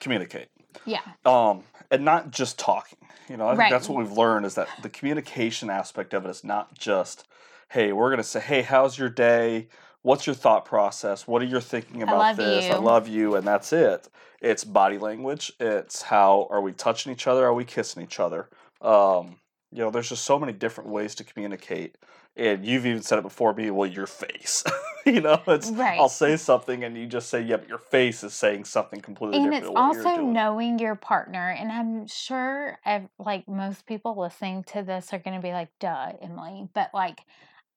communicate. 0.00 0.48
Yeah. 0.86 1.02
Um, 1.24 1.62
and 1.90 2.04
not 2.04 2.32
just 2.32 2.58
talking. 2.58 2.98
You 3.28 3.36
know, 3.36 3.46
I 3.46 3.50
think 3.50 3.60
Right. 3.60 3.70
that's 3.70 3.88
what 3.88 3.98
we've 3.98 4.18
learned 4.18 4.44
is 4.44 4.56
that 4.56 4.68
the 4.82 4.88
communication 4.88 5.70
aspect 5.70 6.14
of 6.14 6.24
it 6.24 6.30
is 6.30 6.42
not 6.42 6.76
just, 6.76 7.28
hey, 7.68 7.92
we're 7.92 8.10
gonna 8.10 8.24
say, 8.24 8.40
hey, 8.40 8.62
how's 8.62 8.98
your 8.98 9.08
day? 9.08 9.68
What's 10.04 10.26
your 10.26 10.34
thought 10.34 10.66
process? 10.66 11.26
What 11.26 11.40
are 11.40 11.46
you 11.46 11.60
thinking 11.60 12.02
about 12.02 12.18
love 12.18 12.36
this? 12.36 12.70
I 12.70 12.76
love 12.76 13.08
you, 13.08 13.36
and 13.36 13.46
that's 13.46 13.72
it. 13.72 14.06
It's 14.42 14.62
body 14.62 14.98
language. 14.98 15.50
It's 15.58 16.02
how 16.02 16.46
are 16.50 16.60
we 16.60 16.72
touching 16.72 17.10
each 17.10 17.26
other? 17.26 17.42
Are 17.46 17.54
we 17.54 17.64
kissing 17.64 18.02
each 18.02 18.20
other? 18.20 18.50
Um, 18.82 19.36
you 19.72 19.78
know, 19.78 19.90
there's 19.90 20.10
just 20.10 20.24
so 20.24 20.38
many 20.38 20.52
different 20.52 20.90
ways 20.90 21.14
to 21.14 21.24
communicate. 21.24 21.96
And 22.36 22.66
you've 22.66 22.84
even 22.84 23.00
said 23.00 23.18
it 23.18 23.22
before 23.22 23.54
me, 23.54 23.70
well, 23.70 23.88
your 23.88 24.06
face. 24.06 24.62
you 25.06 25.22
know, 25.22 25.40
it's 25.46 25.70
Right. 25.70 25.98
I'll 25.98 26.10
say 26.10 26.36
something 26.36 26.84
and 26.84 26.98
you 26.98 27.06
just 27.06 27.30
say, 27.30 27.40
yeah, 27.40 27.56
but 27.56 27.68
your 27.68 27.78
face 27.78 28.22
is 28.22 28.34
saying 28.34 28.66
something 28.66 29.00
completely 29.00 29.38
and 29.38 29.44
different 29.52 29.64
it's 29.64 29.66
than 29.68 29.74
what 29.74 29.94
you're 29.94 30.06
also 30.06 30.22
knowing 30.22 30.78
your 30.78 30.96
partner 30.96 31.50
and 31.50 31.70
i'm 31.72 32.06
sure 32.06 32.78
like 33.18 33.48
most 33.48 33.86
people 33.86 34.18
listening 34.18 34.62
to 34.64 34.82
this 34.82 35.12
are 35.12 35.18
going 35.18 35.36
to 35.36 35.42
be 35.42 35.52
like 35.52 35.68
duh 35.80 36.12
emily 36.20 36.68
but 36.74 36.90
like 36.92 37.20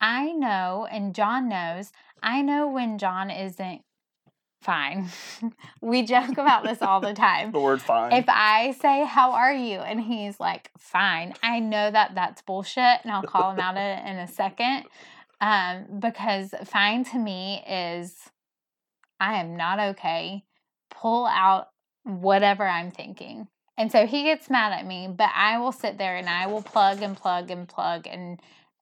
i 0.02 0.32
know 0.32 0.88
and 0.92 1.14
john 1.16 1.50
knows 1.50 1.92
i 2.22 2.42
know 2.42 2.68
when 2.68 2.98
john 2.98 3.30
isn't 3.30 3.82
fine. 4.62 5.10
We 5.82 6.04
joke 6.04 6.38
about 6.38 6.64
this 6.64 6.82
all 6.82 7.00
the 7.00 7.14
time. 7.14 7.52
The 7.52 7.60
word 7.60 7.82
fine. 7.82 8.12
if 8.12 8.26
i 8.28 8.72
say 8.82 9.06
how 9.06 9.32
are 9.32 9.54
you? 9.54 9.80
and 9.80 10.02
he's 10.02 10.40
like 10.40 10.70
fine. 10.78 11.34
I 11.44 11.60
know 11.60 11.90
that 11.90 12.16
that's 12.16 12.42
bullshit 12.42 13.00
and 13.04 13.12
i'll 13.12 13.24
call 13.24 13.52
him 13.52 13.60
out 13.60 13.78
in, 13.78 14.08
in 14.08 14.18
a 14.18 14.28
second 14.28 14.86
um, 15.40 16.00
because 16.00 16.54
fine 16.66 17.06
to 17.06 17.18
me 17.18 17.64
is 17.70 18.16
i 19.20 19.40
am 19.40 19.56
not 19.56 19.80
okay 19.80 20.44
pull 20.90 21.26
out 21.28 21.68
whatever 22.04 22.68
i'm 22.68 22.92
thinking. 22.92 23.48
And 23.80 23.92
so 23.92 24.08
he 24.08 24.24
gets 24.24 24.50
mad 24.50 24.74
at 24.74 24.86
me 24.86 25.08
but 25.08 25.30
i 25.36 25.60
will 25.60 25.72
sit 25.72 25.98
there 25.98 26.18
and 26.18 26.28
i 26.28 26.48
will 26.48 26.64
plug 26.64 27.02
and 27.02 27.16
plug 27.16 27.52
and 27.52 27.68
plug 27.68 28.08
and 28.08 28.42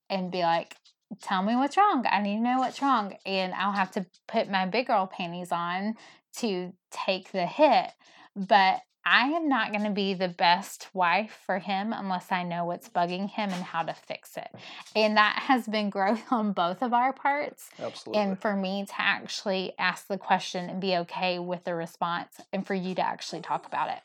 and 0.10 0.32
be 0.32 0.42
like 0.42 0.78
tell 1.22 1.44
me 1.44 1.56
what's 1.56 1.78
wrong 1.78 2.06
i 2.10 2.22
need 2.22 2.38
to 2.38 2.44
know 2.44 2.58
what's 2.60 2.82
wrong 2.82 3.16
and 3.26 3.54
i'll 3.54 3.72
have 3.72 3.92
to 3.92 4.06
put 4.28 4.50
my 4.50 4.66
big 4.66 4.88
girl 4.88 5.08
panties 5.08 5.52
on 5.52 5.96
to 6.36 6.74
take 6.92 7.32
the 7.32 7.46
hit 7.46 7.92
but 8.36 8.82
I 9.06 9.28
am 9.28 9.48
not 9.48 9.72
going 9.72 9.84
to 9.84 9.92
be 9.92 10.16
the 10.16 10.28
best 10.28 10.90
wife 10.94 11.40
for 11.46 11.60
him 11.60 11.94
unless 11.94 12.32
I 12.32 12.42
know 12.42 12.66
what's 12.66 12.90
bugging 12.90 13.30
him 13.30 13.52
and 13.52 13.64
how 13.64 13.84
to 13.84 13.94
fix 13.94 14.36
it. 14.36 14.48
And 14.96 15.16
that 15.16 15.44
has 15.46 15.68
been 15.68 15.92
growth 15.92 16.24
on 16.32 16.54
both 16.54 16.82
of 16.82 16.92
our 16.92 17.14
parts. 17.14 17.70
Absolutely. 17.80 18.22
And 18.22 18.42
for 18.42 18.56
me 18.56 18.86
to 18.88 18.94
actually 18.98 19.74
ask 19.78 20.08
the 20.08 20.18
question 20.18 20.70
and 20.70 20.82
be 20.82 20.98
okay 20.98 21.38
with 21.38 21.64
the 21.66 21.76
response, 21.76 22.40
and 22.52 22.66
for 22.66 22.74
you 22.74 22.96
to 22.96 23.06
actually 23.06 23.42
talk 23.42 23.68
about 23.68 23.90
it. 23.90 24.02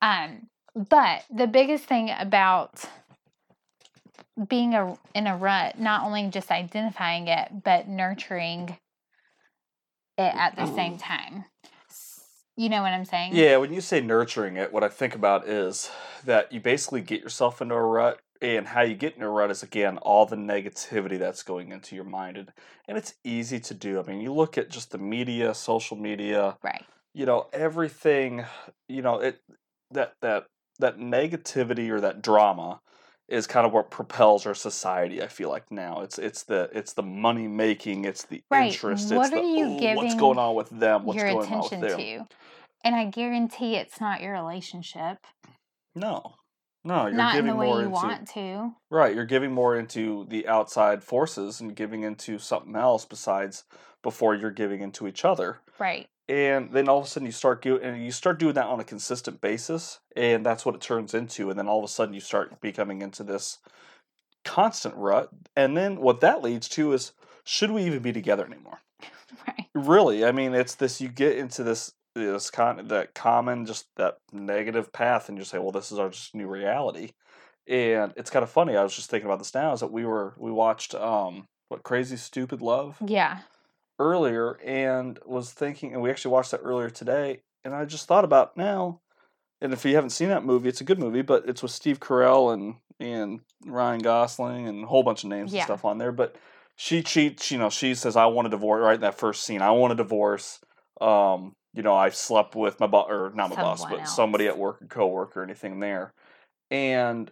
Um, 0.00 0.48
but 0.74 1.24
the 1.30 1.46
biggest 1.46 1.84
thing 1.84 2.10
about 2.18 2.84
being 4.48 4.74
a, 4.74 4.96
in 5.14 5.26
a 5.26 5.36
rut, 5.36 5.78
not 5.78 6.04
only 6.04 6.28
just 6.28 6.50
identifying 6.50 7.28
it, 7.28 7.62
but 7.64 7.88
nurturing 7.88 8.78
it 10.16 10.34
at 10.34 10.56
the 10.56 10.66
same 10.66 10.94
mm. 10.94 11.02
time. 11.02 11.44
You 12.56 12.68
know 12.68 12.82
what 12.82 12.92
I'm 12.92 13.06
saying? 13.06 13.34
yeah, 13.34 13.56
when 13.56 13.72
you 13.72 13.80
say 13.80 14.00
nurturing 14.00 14.56
it, 14.56 14.72
what 14.72 14.84
I 14.84 14.88
think 14.88 15.14
about 15.14 15.48
is 15.48 15.90
that 16.26 16.52
you 16.52 16.60
basically 16.60 17.00
get 17.00 17.22
yourself 17.22 17.62
into 17.62 17.74
a 17.74 17.82
rut. 17.82 18.20
And 18.42 18.68
how 18.68 18.80
you 18.80 18.94
get 18.94 19.16
in 19.16 19.22
a 19.22 19.28
rut 19.28 19.50
is 19.50 19.62
again 19.62 19.98
all 19.98 20.24
the 20.24 20.34
negativity 20.36 21.18
that's 21.18 21.42
going 21.42 21.72
into 21.72 21.94
your 21.94 22.06
mind, 22.06 22.38
and, 22.38 22.50
and 22.88 22.96
it's 22.96 23.12
easy 23.22 23.60
to 23.60 23.74
do. 23.74 24.00
I 24.00 24.02
mean, 24.04 24.22
you 24.22 24.32
look 24.32 24.56
at 24.56 24.70
just 24.70 24.92
the 24.92 24.98
media, 24.98 25.52
social 25.52 25.98
media, 25.98 26.56
Right. 26.62 26.82
you 27.12 27.26
know, 27.26 27.48
everything, 27.52 28.46
you 28.88 29.02
know, 29.02 29.20
it 29.20 29.42
that 29.90 30.14
that 30.22 30.46
that 30.78 30.96
negativity 30.96 31.90
or 31.90 32.00
that 32.00 32.22
drama 32.22 32.80
is 33.30 33.46
kind 33.46 33.66
of 33.66 33.72
what 33.72 33.90
propels 33.90 34.46
our 34.46 34.54
society. 34.54 35.22
I 35.22 35.28
feel 35.28 35.48
like 35.50 35.70
now 35.70 36.00
it's 36.02 36.18
it's 36.18 36.42
the 36.44 36.68
it's 36.72 36.92
the 36.94 37.02
money 37.02 37.48
making, 37.48 38.04
it's 38.04 38.24
the 38.24 38.42
Right. 38.50 38.80
interest, 38.80 39.12
What 39.12 39.30
it's 39.30 39.30
the 39.30 39.38
are 39.38 39.42
you 39.42 39.56
"Oh, 39.56 39.86
what's 39.92 40.14
going 40.14 40.38
on 40.38 40.54
with 40.54 40.70
them, 40.70 41.04
what's 41.04 41.16
your 41.16 41.24
going 41.24 41.52
attention 41.52 41.54
on 41.54 41.64
with 41.70 41.78
them. 41.78 42.10
to. 42.16 42.28
And 42.84 42.96
I 42.96 43.06
guarantee 43.06 43.76
it's 43.76 44.00
not 44.00 44.22
your 44.22 44.32
relationship. 44.32 45.18
No, 45.94 46.34
no, 46.84 47.06
you're 47.06 47.22
not 47.22 47.38
in 47.38 47.46
giving 47.46 47.46
the 47.46 47.56
way 47.56 47.68
more 47.68 47.78
you 47.78 47.88
into 47.88 47.90
want 47.90 48.28
to. 48.28 48.74
right. 48.90 49.14
You're 49.14 49.26
giving 49.26 49.52
more 49.52 49.76
into 49.76 50.26
the 50.26 50.48
outside 50.48 51.04
forces 51.04 51.60
and 51.60 51.76
giving 51.76 52.02
into 52.04 52.38
something 52.38 52.76
else 52.76 53.04
besides 53.06 53.64
before 54.02 54.34
you're 54.36 54.50
giving 54.52 54.80
into 54.82 55.06
each 55.08 55.24
other. 55.24 55.60
Right. 55.78 56.08
And 56.30 56.70
then 56.72 56.88
all 56.88 57.00
of 57.00 57.06
a 57.06 57.08
sudden 57.08 57.26
you 57.26 57.32
start 57.32 57.60
do 57.60 57.76
and 57.80 58.04
you 58.04 58.12
start 58.12 58.38
doing 58.38 58.54
that 58.54 58.66
on 58.66 58.78
a 58.78 58.84
consistent 58.84 59.40
basis 59.40 59.98
and 60.14 60.46
that's 60.46 60.64
what 60.64 60.76
it 60.76 60.80
turns 60.80 61.12
into 61.12 61.50
and 61.50 61.58
then 61.58 61.66
all 61.66 61.78
of 61.78 61.84
a 61.84 61.88
sudden 61.88 62.14
you 62.14 62.20
start 62.20 62.60
becoming 62.60 63.02
into 63.02 63.24
this 63.24 63.58
constant 64.44 64.94
rut 64.94 65.28
and 65.56 65.76
then 65.76 66.00
what 66.00 66.20
that 66.20 66.40
leads 66.40 66.68
to 66.68 66.92
is 66.92 67.12
should 67.44 67.72
we 67.72 67.82
even 67.82 68.00
be 68.00 68.12
together 68.12 68.46
anymore 68.46 68.80
Right. 69.46 69.66
really 69.74 70.24
i 70.24 70.32
mean 70.32 70.54
it's 70.54 70.76
this 70.76 71.00
you 71.00 71.08
get 71.08 71.36
into 71.36 71.62
this 71.64 71.92
this 72.14 72.50
con 72.50 72.88
that 72.88 73.14
common 73.14 73.66
just 73.66 73.86
that 73.96 74.18
negative 74.32 74.92
path 74.92 75.28
and 75.28 75.36
you 75.36 75.44
say 75.44 75.58
well 75.58 75.72
this 75.72 75.90
is 75.92 75.98
our 75.98 76.10
just 76.10 76.34
new 76.34 76.46
reality 76.46 77.10
and 77.68 78.12
it's 78.16 78.30
kind 78.30 78.42
of 78.42 78.50
funny 78.50 78.76
i 78.76 78.82
was 78.82 78.94
just 78.94 79.10
thinking 79.10 79.26
about 79.26 79.38
this 79.38 79.54
now 79.54 79.72
is 79.72 79.80
that 79.80 79.92
we 79.92 80.04
were 80.04 80.34
we 80.38 80.50
watched 80.50 80.94
um 80.94 81.46
what 81.68 81.82
crazy 81.82 82.16
stupid 82.16 82.60
love 82.60 82.96
Yeah. 83.04 83.40
Earlier 84.00 84.58
and 84.64 85.18
was 85.24 85.52
thinking, 85.52 85.92
and 85.92 86.02
we 86.02 86.10
actually 86.10 86.32
watched 86.32 86.50
that 86.50 86.60
earlier 86.64 86.90
today, 86.90 87.42
and 87.64 87.74
I 87.74 87.84
just 87.84 88.08
thought 88.08 88.24
about 88.24 88.56
now, 88.56 89.00
and 89.60 89.72
if 89.72 89.84
you 89.84 89.94
haven't 89.94 90.10
seen 90.10 90.30
that 90.30 90.44
movie, 90.44 90.68
it's 90.68 90.80
a 90.80 90.84
good 90.84 90.98
movie, 90.98 91.22
but 91.22 91.48
it's 91.48 91.62
with 91.62 91.70
Steve 91.70 92.00
Carell 92.00 92.52
and 92.52 92.76
and 92.98 93.40
Ryan 93.64 94.00
Gosling 94.00 94.68
and 94.68 94.84
a 94.84 94.86
whole 94.86 95.02
bunch 95.02 95.22
of 95.24 95.30
names 95.30 95.52
Yeah. 95.52 95.60
and 95.60 95.64
stuff 95.66 95.84
on 95.86 95.96
there. 95.98 96.12
But 96.12 96.36
she 96.76 97.02
cheats, 97.02 97.50
you 97.50 97.56
know, 97.58 97.70
she 97.70 97.94
says, 97.94 98.16
"I 98.16 98.26
want 98.26 98.46
a 98.46 98.50
divorce." 98.50 98.82
Right 98.82 98.96
in 98.96 99.00
that 99.02 99.14
first 99.14 99.42
scene, 99.44 99.62
I 99.62 99.70
want 99.70 99.92
a 99.92 99.96
divorce. 99.96 100.60
Um, 101.00 101.54
you 101.72 101.82
know, 101.82 101.94
I've 101.94 102.14
slept 102.16 102.54
with 102.54 102.80
my 102.80 102.86
boss, 102.86 103.08
or 103.10 103.30
not 103.34 103.50
my 103.50 103.56
boss, 103.56 103.80
Someone 103.80 104.00
but 104.00 104.08
somebody 104.08 104.46
at 104.48 104.58
work, 104.58 104.80
a 104.82 104.86
coworker, 104.86 105.40
or 105.40 105.44
anything 105.44 105.80
there, 105.80 106.12
and 106.70 107.30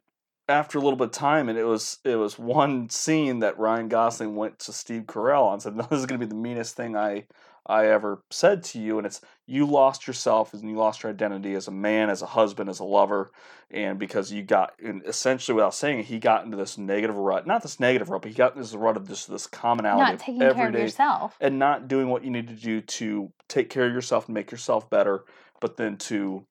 after 0.48 0.78
a 0.78 0.80
little 0.80 0.96
bit 0.96 1.06
of 1.06 1.12
time, 1.12 1.48
and 1.48 1.58
it 1.58 1.64
was 1.64 1.98
it 2.04 2.16
was 2.16 2.38
one 2.38 2.88
scene 2.88 3.40
that 3.40 3.58
Ryan 3.58 3.88
Gosling 3.88 4.34
went 4.36 4.58
to 4.60 4.72
Steve 4.72 5.02
Carell 5.02 5.52
and 5.52 5.62
said, 5.62 5.76
"No, 5.76 5.84
"This 5.90 6.00
is 6.00 6.06
going 6.06 6.20
to 6.20 6.26
be 6.26 6.28
the 6.28 6.34
meanest 6.40 6.76
thing 6.76 6.96
I 6.96 7.26
I 7.66 7.86
ever 7.86 8.22
said 8.30 8.62
to 8.64 8.78
you," 8.80 8.96
and 8.98 9.06
it's 9.06 9.20
you 9.46 9.66
lost 9.66 10.06
yourself 10.06 10.54
and 10.54 10.68
you 10.68 10.76
lost 10.76 11.02
your 11.02 11.12
identity 11.12 11.54
as 11.54 11.68
a 11.68 11.70
man, 11.72 12.08
as 12.10 12.22
a 12.22 12.26
husband, 12.26 12.70
as 12.70 12.80
a 12.80 12.84
lover, 12.84 13.30
and 13.70 13.98
because 13.98 14.32
you 14.32 14.42
got 14.42 14.72
and 14.82 15.02
essentially 15.06 15.54
without 15.54 15.74
saying 15.74 15.98
it, 16.00 16.06
he 16.06 16.18
got 16.18 16.44
into 16.44 16.56
this 16.56 16.78
negative 16.78 17.16
rut. 17.16 17.46
Not 17.46 17.62
this 17.62 17.78
negative 17.78 18.08
rut, 18.08 18.22
but 18.22 18.30
he 18.30 18.34
got 18.34 18.52
into 18.52 18.62
this 18.62 18.74
rut 18.74 18.96
of 18.96 19.06
just 19.06 19.30
this 19.30 19.46
commonality 19.46 20.02
Not 20.02 20.14
of 20.14 20.20
taking 20.20 20.40
care 20.40 20.68
of 20.68 20.74
yourself. 20.74 21.36
and 21.40 21.58
not 21.58 21.88
doing 21.88 22.08
what 22.08 22.24
you 22.24 22.30
need 22.30 22.48
to 22.48 22.54
do 22.54 22.80
to 22.80 23.32
take 23.48 23.68
care 23.68 23.86
of 23.86 23.92
yourself 23.92 24.26
and 24.26 24.34
make 24.34 24.50
yourself 24.50 24.88
better, 24.88 25.24
but 25.60 25.76
then 25.76 25.98
to 25.98 26.46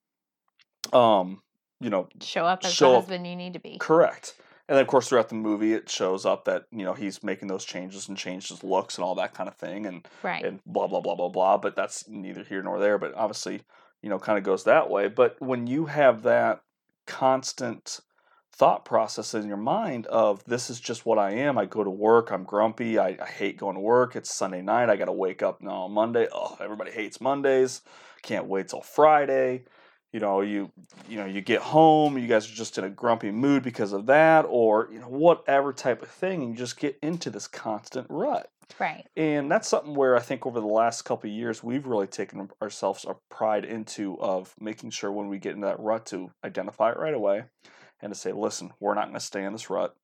um 0.94 1.42
you 1.80 1.90
know 1.90 2.08
Show 2.22 2.46
up 2.46 2.64
as 2.66 2.74
Show 2.74 2.92
the 2.92 2.96
up- 2.98 3.02
husband 3.04 3.28
you 3.28 3.36
need 3.36 3.54
to 3.54 3.60
be. 3.60 3.78
Correct. 3.80 4.36
And 4.70 4.76
then, 4.76 4.82
of 4.82 4.90
course, 4.90 5.08
throughout 5.08 5.30
the 5.30 5.36
movie, 5.36 5.74
it 5.74 5.90
shows 5.90 6.26
up 6.26 6.44
that 6.46 6.66
you 6.72 6.84
know 6.84 6.94
he's 6.94 7.24
making 7.24 7.48
those 7.48 7.64
changes 7.64 8.10
and 8.10 8.18
changed 8.18 8.50
his 8.50 8.64
looks 8.66 8.98
and 8.98 9.06
all 9.06 9.16
that 9.16 9.34
kind 9.34 9.48
of 9.48 9.56
thing, 9.56 9.86
and 9.86 10.06
Right. 10.24 10.44
and 10.44 10.60
blah 10.66 10.88
blah 10.88 11.00
blah 11.00 11.16
blah 11.16 11.30
blah. 11.30 11.58
But 11.58 11.76
that's 11.78 12.08
neither 12.10 12.44
here 12.44 12.62
nor 12.62 12.78
there. 12.80 12.98
But 12.98 13.14
obviously, 13.16 13.62
you 14.02 14.10
know, 14.10 14.20
kind 14.20 14.38
of 14.38 14.44
goes 14.44 14.66
that 14.66 14.90
way. 14.90 15.08
But 15.08 15.38
when 15.42 15.68
you 15.68 15.86
have 15.86 16.24
that 16.24 16.64
constant 17.06 18.02
thought 18.52 18.86
process 18.86 19.34
in 19.34 19.48
your 19.48 19.56
mind 19.58 20.08
of 20.08 20.44
this 20.46 20.70
is 20.70 20.80
just 20.80 21.06
what 21.06 21.18
I 21.20 21.32
am. 21.32 21.58
I 21.58 21.66
go 21.66 21.84
to 21.84 21.90
work. 21.90 22.32
I'm 22.32 22.44
grumpy. 22.44 22.98
I, 22.98 23.18
I 23.22 23.26
hate 23.26 23.58
going 23.58 23.76
to 23.76 23.80
work. 23.82 24.16
It's 24.16 24.34
Sunday 24.34 24.62
night. 24.64 24.90
I 24.90 24.96
got 24.96 25.06
to 25.06 25.12
wake 25.12 25.44
up 25.44 25.62
now 25.62 25.84
on 25.84 25.92
Monday. 25.92 26.28
Oh, 26.32 26.58
everybody 26.60 26.92
hates 26.92 27.22
Mondays. 27.22 27.82
Can't 28.24 28.48
wait 28.48 28.68
till 28.70 28.82
Friday. 28.82 29.64
You 30.18 30.22
know, 30.22 30.42
you 30.42 30.72
you 31.08 31.18
know, 31.18 31.28
you 31.28 31.42
get 31.42 31.62
home. 31.62 32.18
You 32.18 32.26
guys 32.26 32.52
are 32.52 32.56
just 32.56 32.80
in 32.80 32.84
a 32.84 32.90
grumpy 32.90 33.30
mood 33.30 33.62
because 33.62 33.94
of 33.94 34.08
that, 34.08 34.48
or 34.50 34.90
you 34.92 34.98
know, 34.98 35.10
whatever 35.10 35.72
type 35.72 36.02
of 36.02 36.08
thing, 36.08 36.42
and 36.42 36.54
you 36.54 36.58
just 36.58 36.80
get 36.80 36.98
into 37.04 37.30
this 37.30 37.48
constant 37.48 38.08
rut. 38.10 38.50
Right. 38.80 39.06
And 39.16 39.52
that's 39.52 39.68
something 39.68 39.94
where 39.94 40.16
I 40.16 40.20
think 40.20 40.48
over 40.48 40.60
the 40.60 40.66
last 40.66 41.04
couple 41.04 41.30
of 41.30 41.36
years 41.36 41.64
we've 41.64 41.86
really 41.86 42.08
taken 42.08 42.50
ourselves 42.64 43.06
a 43.08 43.16
pride 43.30 43.64
into 43.64 44.20
of 44.20 44.56
making 44.60 44.90
sure 44.90 45.12
when 45.12 45.28
we 45.28 45.38
get 45.38 45.54
into 45.54 45.68
that 45.68 45.80
rut 45.80 46.08
to 46.08 46.32
identify 46.44 46.90
it 46.90 46.98
right 46.98 47.14
away 47.14 47.44
and 48.02 48.12
to 48.12 48.20
say, 48.20 48.32
listen, 48.32 48.74
we're 48.80 48.96
not 48.96 49.06
going 49.06 49.14
to 49.14 49.20
stay 49.20 49.44
in 49.44 49.54
this 49.54 49.70
rut. 49.70 49.96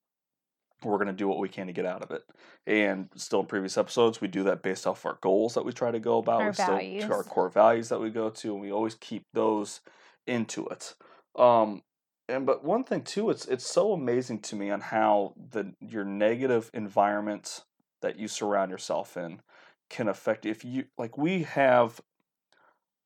We're 0.85 0.97
going 0.97 1.07
to 1.07 1.13
do 1.13 1.27
what 1.27 1.39
we 1.39 1.49
can 1.49 1.67
to 1.67 1.73
get 1.73 1.85
out 1.85 2.01
of 2.01 2.11
it. 2.11 2.23
And 2.65 3.09
still 3.15 3.41
in 3.41 3.45
previous 3.45 3.77
episodes, 3.77 4.21
we 4.21 4.27
do 4.27 4.43
that 4.43 4.61
based 4.61 4.87
off 4.87 5.05
our 5.05 5.17
goals 5.21 5.53
that 5.53 5.65
we 5.65 5.71
try 5.71 5.91
to 5.91 5.99
go 5.99 6.17
about. 6.17 6.41
Our 6.41 6.47
we 6.49 6.53
still 6.53 6.67
values. 6.67 7.03
our 7.05 7.23
core 7.23 7.49
values 7.49 7.89
that 7.89 7.99
we 7.99 8.09
go 8.09 8.29
to, 8.29 8.53
and 8.53 8.61
we 8.61 8.71
always 8.71 8.95
keep 8.95 9.23
those 9.33 9.81
into 10.27 10.65
it. 10.67 10.95
Um, 11.35 11.81
and 12.29 12.45
but 12.45 12.63
one 12.63 12.83
thing 12.83 13.01
too, 13.01 13.29
it's 13.29 13.45
it's 13.45 13.65
so 13.65 13.91
amazing 13.91 14.39
to 14.39 14.55
me 14.55 14.71
on 14.71 14.81
how 14.81 15.33
the 15.51 15.73
your 15.81 16.05
negative 16.05 16.71
environment 16.73 17.63
that 18.01 18.17
you 18.17 18.27
surround 18.27 18.71
yourself 18.71 19.17
in 19.17 19.41
can 19.89 20.07
affect 20.07 20.45
if 20.45 20.63
you 20.63 20.85
like 20.97 21.17
we 21.17 21.43
have 21.43 22.01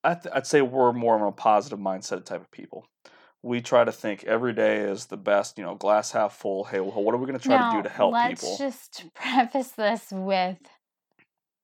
I 0.03 0.13
th- 0.13 0.33
I'd 0.33 0.47
say 0.47 0.61
we're 0.61 0.93
more 0.93 1.15
of 1.15 1.21
a 1.21 1.31
positive 1.31 1.79
mindset 1.79 2.23
type 2.23 2.41
of 2.41 2.51
people. 2.51 2.85
We 3.47 3.61
try 3.61 3.85
to 3.85 3.91
think 3.93 4.25
every 4.25 4.51
day 4.51 4.77
is 4.77 5.05
the 5.05 5.15
best, 5.15 5.57
you 5.57 5.63
know, 5.63 5.75
glass 5.75 6.11
half 6.11 6.35
full. 6.35 6.65
Hey, 6.65 6.81
well, 6.81 7.01
what 7.01 7.15
are 7.15 7.17
we 7.17 7.25
going 7.25 7.39
to 7.39 7.45
try 7.45 7.57
now, 7.57 7.71
to 7.71 7.77
do 7.77 7.83
to 7.83 7.89
help 7.89 8.13
let's 8.13 8.41
people? 8.41 8.57
just 8.57 9.05
preface 9.13 9.71
this 9.71 10.07
with 10.11 10.57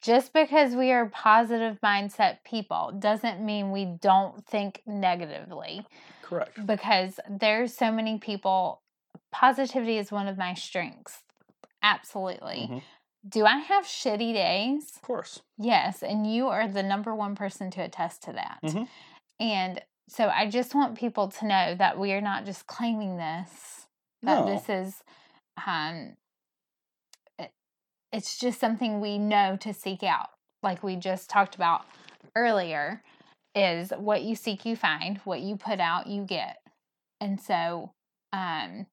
just 0.01 0.33
because 0.33 0.75
we 0.75 0.91
are 0.91 1.07
positive 1.07 1.77
mindset 1.83 2.37
people 2.45 2.93
doesn't 2.99 3.43
mean 3.43 3.71
we 3.71 3.85
don't 3.85 4.45
think 4.45 4.81
negatively 4.85 5.85
Correct. 6.21 6.65
because 6.65 7.19
there's 7.29 7.73
so 7.73 7.91
many 7.91 8.17
people 8.17 8.81
positivity 9.31 9.97
is 9.97 10.11
one 10.11 10.27
of 10.27 10.37
my 10.37 10.53
strengths 10.53 11.23
absolutely 11.81 12.69
Mhm. 12.69 12.81
do 13.27 13.45
i 13.45 13.57
have 13.57 13.85
shitty 13.85 14.33
days 14.33 14.91
Of 14.95 15.01
course. 15.01 15.41
yes 15.57 16.01
and 16.03 16.31
you 16.31 16.47
are 16.47 16.67
the 16.67 16.83
number 16.83 17.13
one 17.15 17.35
person 17.35 17.71
to 17.71 17.81
attest 17.81 18.23
to 18.23 18.33
that 18.33 18.59
Mhm. 18.63 18.87
and 19.39 19.81
so 20.07 20.27
i 20.29 20.49
just 20.49 20.75
want 20.75 20.97
people 20.97 21.27
to 21.27 21.45
know 21.45 21.75
that 21.75 21.97
we 21.99 22.11
are 22.13 22.21
not 22.21 22.45
just 22.45 22.67
claiming 22.67 23.17
this 23.17 23.87
that 24.21 24.45
No. 24.45 24.53
this 24.53 24.69
is 24.69 25.03
um 25.65 26.15
it- 27.39 27.53
it's 28.11 28.37
just 28.37 28.59
something 28.59 28.99
we 28.99 29.17
know 29.17 29.57
to 29.57 29.73
seek 29.73 30.03
out 30.03 30.27
like 30.61 30.83
we 30.83 30.95
just 30.95 31.29
talked 31.29 31.55
about 31.55 31.85
earlier 32.35 33.03
is 33.55 33.91
what 33.97 34.23
you 34.23 34.35
seek 34.35 34.65
you 34.65 34.75
find 34.75 35.17
what 35.25 35.41
you 35.41 35.55
put 35.55 35.79
out 35.79 36.07
you 36.07 36.23
get 36.23 36.57
and 37.21 37.39
so 37.39 37.91
um 38.31 38.87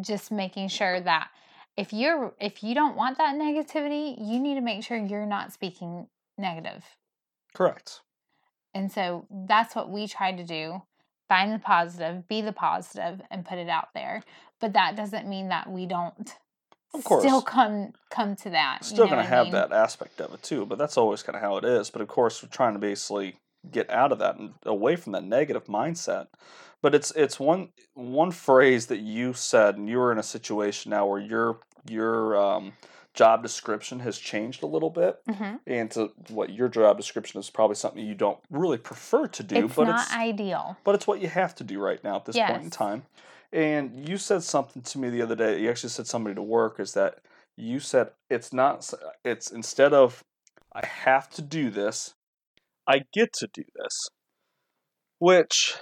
just 0.00 0.30
making 0.30 0.68
sure 0.68 1.00
that 1.00 1.28
if 1.76 1.92
you're 1.92 2.34
if 2.40 2.62
you 2.62 2.74
don't 2.74 2.96
want 2.96 3.18
that 3.18 3.34
negativity 3.36 4.16
you 4.18 4.38
need 4.40 4.54
to 4.54 4.60
make 4.60 4.82
sure 4.82 4.96
you're 4.96 5.26
not 5.26 5.52
speaking 5.52 6.06
negative 6.38 6.84
Correct. 7.54 8.00
And 8.78 8.90
so 8.92 9.26
that's 9.30 9.74
what 9.76 9.90
we 9.90 10.06
try 10.06 10.32
to 10.32 10.44
do 10.44 10.82
find 11.28 11.52
the 11.52 11.58
positive, 11.58 12.26
be 12.26 12.40
the 12.40 12.52
positive, 12.54 13.20
and 13.30 13.44
put 13.44 13.58
it 13.58 13.68
out 13.68 13.88
there. 13.94 14.22
But 14.60 14.72
that 14.72 14.96
doesn't 14.96 15.28
mean 15.28 15.48
that 15.50 15.70
we 15.70 15.84
don't 15.84 16.34
Of 16.94 17.04
course. 17.04 17.22
still 17.22 17.42
come 17.42 17.92
come 18.10 18.34
to 18.36 18.50
that. 18.50 18.78
you 18.82 18.86
Still 18.86 19.04
know 19.04 19.10
going 19.10 19.16
what 19.18 19.22
to 19.24 19.34
I 19.34 19.36
have 19.36 19.46
mean? 19.46 19.52
that 19.52 19.72
aspect 19.72 20.20
of 20.22 20.32
it 20.32 20.42
too, 20.42 20.64
but 20.64 20.78
that's 20.78 20.96
always 20.96 21.22
kind 21.22 21.36
of 21.36 21.42
how 21.42 21.58
it 21.58 21.64
is. 21.64 21.90
But 21.90 22.00
of 22.02 22.08
course, 22.08 22.42
we're 22.42 22.48
trying 22.48 22.72
to 22.74 22.78
basically 22.78 23.36
get 23.70 23.90
out 23.90 24.12
of 24.12 24.18
that 24.20 24.36
and 24.38 24.54
away 24.64 24.96
from 24.96 25.12
that 25.12 25.24
negative 25.24 25.66
mindset. 25.66 26.28
But 26.80 26.94
it's 26.94 27.10
it's 27.14 27.38
one 27.38 27.68
one 27.94 28.30
phrase 28.30 28.86
that 28.86 29.00
you 29.00 29.32
said, 29.34 29.76
and 29.76 29.88
you 29.88 29.98
were 29.98 30.12
in 30.12 30.18
a 30.18 30.22
situation 30.22 30.90
now 30.90 31.06
where 31.06 31.20
your 31.20 31.58
your 31.88 32.36
um, 32.40 32.72
job 33.18 33.42
description 33.42 33.98
has 34.00 34.16
changed 34.16 34.62
a 34.62 34.66
little 34.66 34.90
bit, 34.90 35.20
Mhm. 35.26 35.60
and 35.66 35.90
to 35.90 36.12
what 36.28 36.50
your 36.50 36.68
job 36.68 36.96
description 36.96 37.40
is 37.40 37.50
probably 37.50 37.74
something 37.74 38.04
you 38.06 38.14
don't 38.14 38.38
really 38.48 38.78
prefer 38.78 39.26
to 39.26 39.42
do, 39.42 39.64
It's 39.66 39.74
but 39.74 39.88
not 39.88 40.02
it's 40.06 40.14
ideal. 40.14 40.76
but 40.84 40.94
it's 40.94 41.06
what 41.06 41.20
you 41.20 41.28
have 41.28 41.54
to 41.56 41.64
do 41.64 41.80
right 41.80 42.02
now 42.04 42.16
at 42.16 42.24
this 42.26 42.36
point 42.36 42.62
in 42.62 42.70
time. 42.70 43.06
And 43.52 44.08
you 44.08 44.18
said 44.18 44.42
something 44.44 44.82
to 44.82 44.98
me 44.98 45.10
the 45.10 45.22
other 45.22 45.34
day. 45.34 45.60
You 45.60 45.68
actually 45.68 45.90
said 45.90 46.06
somebody 46.06 46.34
to 46.36 46.42
work 46.42 46.78
is 46.78 46.92
that 46.94 47.18
you 47.56 47.80
said 47.80 48.12
it's 48.30 48.52
not. 48.52 48.88
It's 49.24 49.50
instead 49.50 49.92
of 49.92 50.22
I 50.72 50.86
have 50.86 51.28
to 51.30 51.42
do 51.42 51.70
this, 51.70 52.14
I 52.86 53.00
get 53.12 53.32
to 53.40 53.48
do 53.48 53.64
this, 53.74 54.08
which 55.18 55.76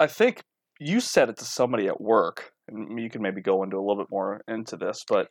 I 0.00 0.06
think 0.08 0.42
you 0.80 0.98
said 1.00 1.28
it 1.28 1.36
to 1.36 1.44
somebody 1.44 1.86
at 1.86 2.00
work, 2.00 2.53
and 2.68 2.98
you 3.00 3.10
can 3.10 3.22
maybe 3.22 3.40
go 3.42 3.62
into 3.62 3.76
a 3.76 3.80
little 3.80 4.02
bit 4.02 4.10
more 4.10 4.42
into 4.48 4.76
this, 4.76 5.04
but 5.08 5.28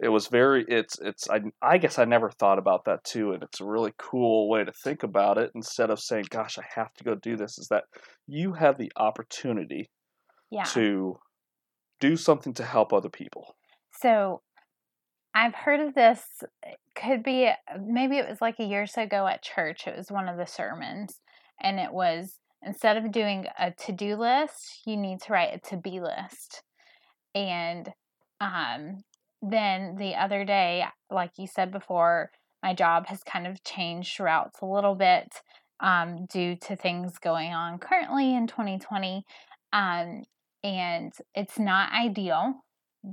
it 0.00 0.08
was 0.08 0.26
very 0.26 0.64
it's 0.68 0.98
it's 0.98 1.30
I, 1.30 1.40
I 1.62 1.78
guess 1.78 2.00
i 2.00 2.04
never 2.04 2.28
thought 2.28 2.58
about 2.58 2.86
that 2.86 3.04
too 3.04 3.30
and 3.32 3.44
it's 3.44 3.60
a 3.60 3.64
really 3.64 3.92
cool 3.96 4.48
way 4.48 4.64
to 4.64 4.72
think 4.72 5.04
about 5.04 5.38
it 5.38 5.52
instead 5.54 5.88
of 5.90 6.00
saying 6.00 6.24
gosh 6.30 6.58
i 6.58 6.64
have 6.74 6.92
to 6.94 7.04
go 7.04 7.14
do 7.14 7.36
this 7.36 7.58
is 7.58 7.68
that 7.68 7.84
you 8.26 8.54
have 8.54 8.76
the 8.76 8.90
opportunity 8.96 9.88
Yeah. 10.50 10.64
to 10.64 11.20
do 12.00 12.16
something 12.16 12.52
to 12.54 12.64
help 12.64 12.92
other 12.92 13.08
people 13.08 13.54
So 14.00 14.42
I've 15.34 15.54
heard 15.54 15.80
of 15.80 15.94
this. 15.94 16.22
Could 16.94 17.22
be 17.24 17.46
uh, 17.46 17.54
maybe 17.80 18.18
it 18.18 18.28
was 18.28 18.40
like 18.40 18.60
a 18.60 18.64
year 18.64 18.82
or 18.82 18.86
so 18.86 19.02
ago 19.02 19.26
at 19.26 19.42
church. 19.42 19.86
It 19.86 19.96
was 19.96 20.10
one 20.10 20.28
of 20.28 20.36
the 20.36 20.46
sermons, 20.46 21.20
and 21.60 21.80
it 21.80 21.92
was 21.92 22.38
instead 22.62 22.96
of 22.96 23.10
doing 23.10 23.46
a 23.58 23.72
to 23.72 23.92
do 23.92 24.14
list, 24.16 24.82
you 24.86 24.96
need 24.96 25.20
to 25.22 25.32
write 25.32 25.54
a 25.54 25.58
to 25.70 25.76
be 25.76 25.98
list. 26.00 26.62
And 27.34 27.92
um, 28.40 29.02
then 29.42 29.96
the 29.96 30.14
other 30.14 30.44
day, 30.44 30.84
like 31.10 31.32
you 31.38 31.46
said 31.46 31.70
before, 31.70 32.30
my 32.62 32.74
job 32.74 33.06
has 33.08 33.22
kind 33.22 33.46
of 33.46 33.62
changed 33.64 34.18
routes 34.20 34.60
a 34.62 34.66
little 34.66 34.94
bit 34.94 35.42
um, 35.80 36.26
due 36.26 36.56
to 36.56 36.76
things 36.76 37.18
going 37.18 37.52
on 37.52 37.78
currently 37.78 38.34
in 38.34 38.46
2020. 38.46 39.24
Um, 39.72 40.24
and 40.62 41.12
it's 41.34 41.58
not 41.58 41.92
ideal, 41.92 42.54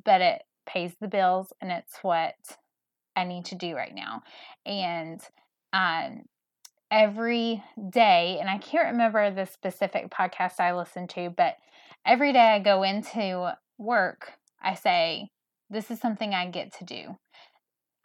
but 0.06 0.22
it 0.22 0.44
pays 0.66 0.94
the 1.02 1.08
bills 1.08 1.52
and 1.60 1.72
it's 1.72 1.98
what 2.02 2.36
I 3.16 3.26
need 3.26 3.46
to 3.46 3.56
do 3.56 3.76
right 3.76 3.94
now. 3.94 4.22
And 4.66 5.20
um, 5.74 6.24
every 6.90 7.62
day, 7.90 8.38
and 8.40 8.50
I 8.50 8.58
can't 8.58 8.92
remember 8.92 9.32
the 9.32 9.46
specific 9.46 10.10
podcast 10.10 10.60
I 10.60 10.74
listen 10.74 11.08
to, 11.10 11.30
but 11.30 11.58
every 12.06 12.32
day 12.32 12.40
I 12.40 12.60
go 12.60 12.84
into 12.84 13.54
work, 13.82 14.34
I 14.62 14.76
say, 14.76 15.30
This 15.70 15.92
is 15.92 16.00
something 16.00 16.34
I 16.34 16.50
get 16.50 16.74
to 16.78 16.86
do. 16.86 17.18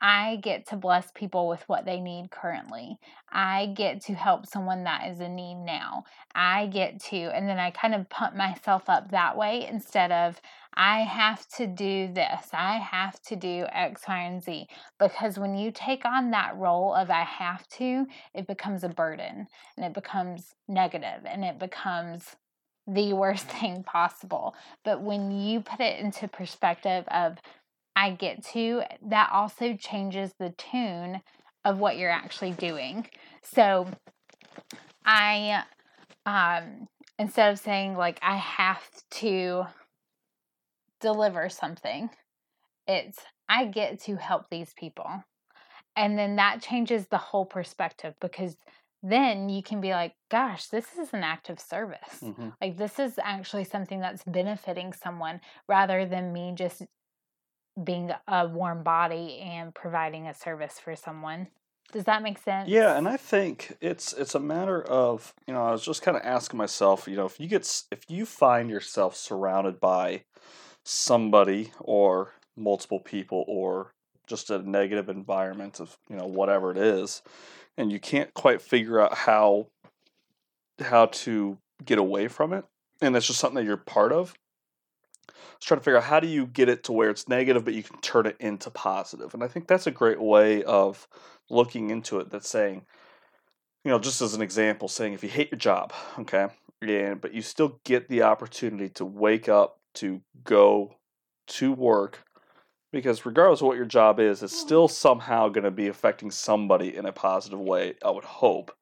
I 0.00 0.36
get 0.42 0.68
to 0.68 0.76
bless 0.76 1.10
people 1.12 1.48
with 1.48 1.62
what 1.68 1.86
they 1.86 2.00
need 2.00 2.30
currently. 2.30 2.98
I 3.32 3.72
get 3.74 4.02
to 4.02 4.14
help 4.14 4.46
someone 4.46 4.84
that 4.84 5.10
is 5.10 5.20
in 5.20 5.34
need 5.34 5.64
now. 5.64 6.04
I 6.34 6.66
get 6.66 7.00
to, 7.04 7.16
and 7.16 7.48
then 7.48 7.58
I 7.58 7.70
kind 7.70 7.94
of 7.94 8.08
pump 8.10 8.36
myself 8.36 8.90
up 8.90 9.10
that 9.10 9.38
way 9.38 9.66
instead 9.66 10.12
of, 10.12 10.40
I 10.74 11.00
have 11.00 11.48
to 11.56 11.66
do 11.66 12.12
this. 12.12 12.48
I 12.52 12.76
have 12.76 13.20
to 13.22 13.36
do 13.36 13.64
X, 13.72 14.02
Y, 14.06 14.18
and 14.18 14.42
Z. 14.42 14.66
Because 14.98 15.38
when 15.38 15.56
you 15.56 15.70
take 15.70 16.04
on 16.04 16.30
that 16.32 16.54
role 16.56 16.92
of 16.92 17.10
I 17.10 17.22
have 17.22 17.66
to, 17.68 18.06
it 18.34 18.46
becomes 18.46 18.84
a 18.84 18.90
burden 18.90 19.46
and 19.76 19.86
it 19.86 19.94
becomes 19.94 20.54
negative 20.68 21.24
and 21.24 21.42
it 21.42 21.58
becomes 21.58 22.36
the 22.86 23.12
worst 23.12 23.46
thing 23.60 23.82
possible. 23.82 24.54
But 24.84 25.02
when 25.02 25.30
you 25.30 25.60
put 25.60 25.80
it 25.80 26.00
into 26.00 26.28
perspective 26.28 27.04
of 27.08 27.38
I 27.94 28.10
get 28.10 28.44
to, 28.48 28.82
that 29.08 29.30
also 29.32 29.74
changes 29.74 30.32
the 30.38 30.50
tune 30.50 31.22
of 31.64 31.78
what 31.78 31.96
you're 31.96 32.10
actually 32.10 32.52
doing. 32.52 33.08
So 33.42 33.88
I 35.04 35.64
um 36.24 36.88
instead 37.18 37.52
of 37.52 37.58
saying 37.58 37.96
like 37.96 38.18
I 38.22 38.36
have 38.36 38.82
to 39.12 39.66
deliver 41.00 41.48
something, 41.48 42.10
it's 42.86 43.18
I 43.48 43.66
get 43.66 44.00
to 44.02 44.16
help 44.16 44.50
these 44.50 44.72
people. 44.76 45.24
And 45.96 46.18
then 46.18 46.36
that 46.36 46.60
changes 46.60 47.06
the 47.06 47.18
whole 47.18 47.46
perspective 47.46 48.14
because 48.20 48.56
then 49.02 49.48
you 49.48 49.62
can 49.62 49.80
be 49.80 49.90
like, 49.90 50.14
gosh, 50.30 50.66
this 50.66 50.86
is 50.98 51.12
an 51.12 51.22
act 51.22 51.48
of 51.48 51.60
service. 51.60 52.20
hmm 52.20 52.48
Like, 52.60 52.76
this 52.76 52.98
is 52.98 53.18
actually 53.22 53.64
something 53.64 54.00
that's 54.00 54.24
benefiting 54.24 54.92
someone 54.92 55.40
rather 55.68 56.06
than 56.06 56.32
me 56.32 56.52
just 56.54 56.82
being 57.82 58.10
a 58.26 58.48
warm 58.48 58.82
body 58.82 59.38
and 59.40 59.74
providing 59.74 60.26
a 60.26 60.34
service 60.34 60.78
for 60.82 60.96
someone. 60.96 61.48
Does 61.92 62.04
that 62.04 62.22
make 62.22 62.38
sense? 62.38 62.68
Yeah, 62.68 62.96
and 62.96 63.06
I 63.08 63.16
think 63.16 63.76
it's 63.80 64.12
it's 64.12 64.34
a 64.34 64.40
matter 64.40 64.82
of 64.82 65.32
you 65.46 65.54
know 65.54 65.64
I 65.64 65.70
was 65.70 65.84
just 65.84 66.02
kind 66.02 66.16
of 66.16 66.22
asking 66.24 66.58
myself, 66.58 67.06
you 67.06 67.16
know, 67.16 67.26
if 67.26 67.38
you 67.38 67.46
get 67.46 67.82
if 67.92 68.00
you 68.08 68.26
find 68.26 68.70
yourself 68.70 69.14
surrounded 69.14 69.78
by 69.78 70.24
somebody 70.84 71.72
or 71.80 72.32
multiple 72.56 73.00
people 73.00 73.44
or 73.46 73.92
just 74.26 74.50
a 74.50 74.58
negative 74.58 75.08
environment 75.08 75.78
of 75.80 75.96
you 76.08 76.16
know 76.16 76.26
whatever 76.26 76.72
it 76.72 76.78
is, 76.78 77.22
and 77.76 77.92
you 77.92 78.00
can't 78.00 78.32
quite 78.34 78.62
figure 78.62 79.00
out 79.00 79.14
how 79.14 79.68
how 80.80 81.06
to 81.06 81.58
get 81.84 81.98
away 81.98 82.28
from 82.28 82.52
it, 82.52 82.64
and 83.00 83.14
that's 83.14 83.26
just 83.26 83.40
something 83.40 83.56
that 83.56 83.64
you're 83.64 83.76
part 83.76 84.12
of. 84.12 84.34
I 85.28 85.32
was 85.58 85.64
trying 85.64 85.80
to 85.80 85.84
figure 85.84 85.98
out 85.98 86.04
how 86.04 86.20
do 86.20 86.26
you 86.26 86.46
get 86.46 86.68
it 86.68 86.84
to 86.84 86.92
where 86.92 87.10
it's 87.10 87.28
negative, 87.28 87.64
but 87.64 87.74
you 87.74 87.82
can 87.82 88.00
turn 88.00 88.26
it 88.26 88.36
into 88.40 88.70
positive, 88.70 89.34
and 89.34 89.42
I 89.42 89.48
think 89.48 89.66
that's 89.66 89.86
a 89.86 89.92
great 89.92 90.20
way 90.20 90.62
of 90.64 91.08
looking 91.50 91.90
into 91.90 92.18
it. 92.20 92.30
That's 92.30 92.48
saying, 92.48 92.84
you 93.84 93.90
know, 93.90 93.98
just 93.98 94.20
as 94.20 94.34
an 94.34 94.42
example, 94.42 94.88
saying 94.88 95.12
if 95.12 95.22
you 95.22 95.30
hate 95.30 95.50
your 95.50 95.58
job, 95.58 95.92
okay, 96.18 96.48
and 96.82 97.20
but 97.20 97.34
you 97.34 97.42
still 97.42 97.80
get 97.84 98.08
the 98.08 98.22
opportunity 98.22 98.88
to 98.90 99.04
wake 99.04 99.48
up 99.48 99.78
to 99.94 100.20
go 100.44 100.94
to 101.46 101.72
work 101.72 102.24
because 102.92 103.26
regardless 103.26 103.60
of 103.60 103.66
what 103.66 103.76
your 103.76 103.86
job 103.86 104.20
is, 104.20 104.42
it's 104.42 104.58
still 104.58 104.88
somehow 104.88 105.48
going 105.48 105.64
to 105.64 105.70
be 105.70 105.88
affecting 105.88 106.30
somebody 106.30 106.96
in 106.96 107.06
a 107.06 107.12
positive 107.12 107.60
way. 107.60 107.94
I 108.04 108.10
would 108.10 108.24
hope. 108.24 108.72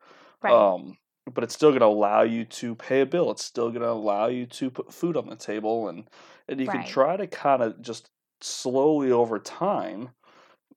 Right. 0.43 0.53
Um, 0.53 0.99
but 1.33 1.43
it's 1.43 1.55
still 1.55 1.71
going 1.71 1.81
to 1.81 1.87
allow 1.87 2.23
you 2.23 2.45
to 2.45 2.75
pay 2.75 3.01
a 3.01 3.07
bill. 3.07 3.31
It's 3.31 3.45
still 3.45 3.71
going 3.71 3.83
to 3.83 3.91
allow 3.91 4.27
you 4.27 4.47
to 4.47 4.71
put 4.71 4.93
food 4.93 5.17
on 5.17 5.29
the 5.29 5.37
table, 5.37 5.89
and 5.89 6.05
and 6.49 6.61
you 6.61 6.69
can 6.69 6.85
try 6.85 7.17
to 7.17 7.27
kind 7.27 7.63
of 7.63 7.81
just 7.81 8.11
slowly 8.41 9.11
over 9.11 9.39
time 9.39 10.11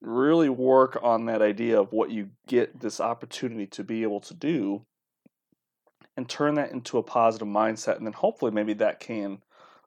really 0.02 0.50
work 0.50 0.98
on 1.02 1.26
that 1.26 1.42
idea 1.42 1.80
of 1.80 1.92
what 1.92 2.12
you 2.12 2.30
get 2.48 2.80
this 2.80 3.02
opportunity 3.02 3.66
to 3.66 3.84
be 3.84 4.04
able 4.04 4.20
to 4.20 4.34
do 4.34 4.86
and 6.16 6.30
turn 6.30 6.56
that 6.56 6.72
into 6.72 6.98
a 6.98 7.04
positive 7.04 7.48
mindset 7.48 7.98
and 7.98 8.06
then 8.06 8.14
hopefully 8.14 8.52
maybe 8.52 8.74
that 8.74 9.00
can 9.00 9.40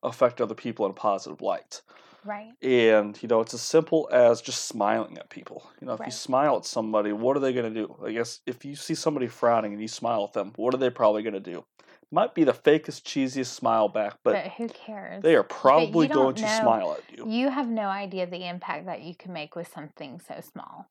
affect 0.02 0.40
other 0.40 0.54
people 0.54 0.84
in 0.84 0.90
a 0.90 0.94
positive 0.94 1.40
light 1.40 1.82
right. 2.24 2.52
and 2.62 3.20
you 3.22 3.28
know 3.28 3.40
it's 3.40 3.54
as 3.54 3.60
simple 3.60 4.08
as 4.12 4.40
just 4.40 4.66
smiling 4.66 5.18
at 5.18 5.28
people 5.30 5.70
you 5.80 5.86
know 5.86 5.94
if 5.94 6.00
you 6.04 6.12
smile 6.12 6.56
at 6.56 6.64
somebody 6.64 7.12
what 7.12 7.36
are 7.36 7.40
they 7.40 7.52
going 7.52 7.72
to 7.72 7.80
do 7.86 7.96
i 8.04 8.12
guess 8.12 8.40
if 8.46 8.64
you 8.64 8.74
see 8.74 8.94
somebody 8.94 9.26
frowning 9.26 9.72
and 9.72 9.80
you 9.80 9.88
smile 9.88 10.24
at 10.24 10.32
them 10.32 10.52
what 10.56 10.74
are 10.74 10.78
they 10.78 10.90
probably 10.90 11.22
going 11.22 11.34
to 11.34 11.40
do 11.40 11.64
might 12.12 12.34
be 12.34 12.44
the 12.44 12.52
fakest 12.52 13.02
cheesiest 13.02 13.46
smile 13.46 13.88
back 13.88 14.16
but, 14.24 14.32
But, 14.32 14.52
who 14.52 14.68
cares? 14.68 15.22
they 15.22 15.34
are 15.34 15.44
probably 15.44 16.08
going 16.08 16.34
don't 16.34 16.48
to 16.48 16.56
smile 16.56 16.96
at 16.98 17.16
you 17.16 17.24
You 17.30 17.50
have 17.50 17.68
no 17.68 17.84
idea 17.84 18.26
the 18.26 18.48
impact 18.48 18.86
that 18.86 19.02
you 19.02 19.14
can 19.14 19.32
make 19.32 19.54
with 19.54 19.68
something 19.72 20.20
so 20.26 20.40
small. 20.40 20.90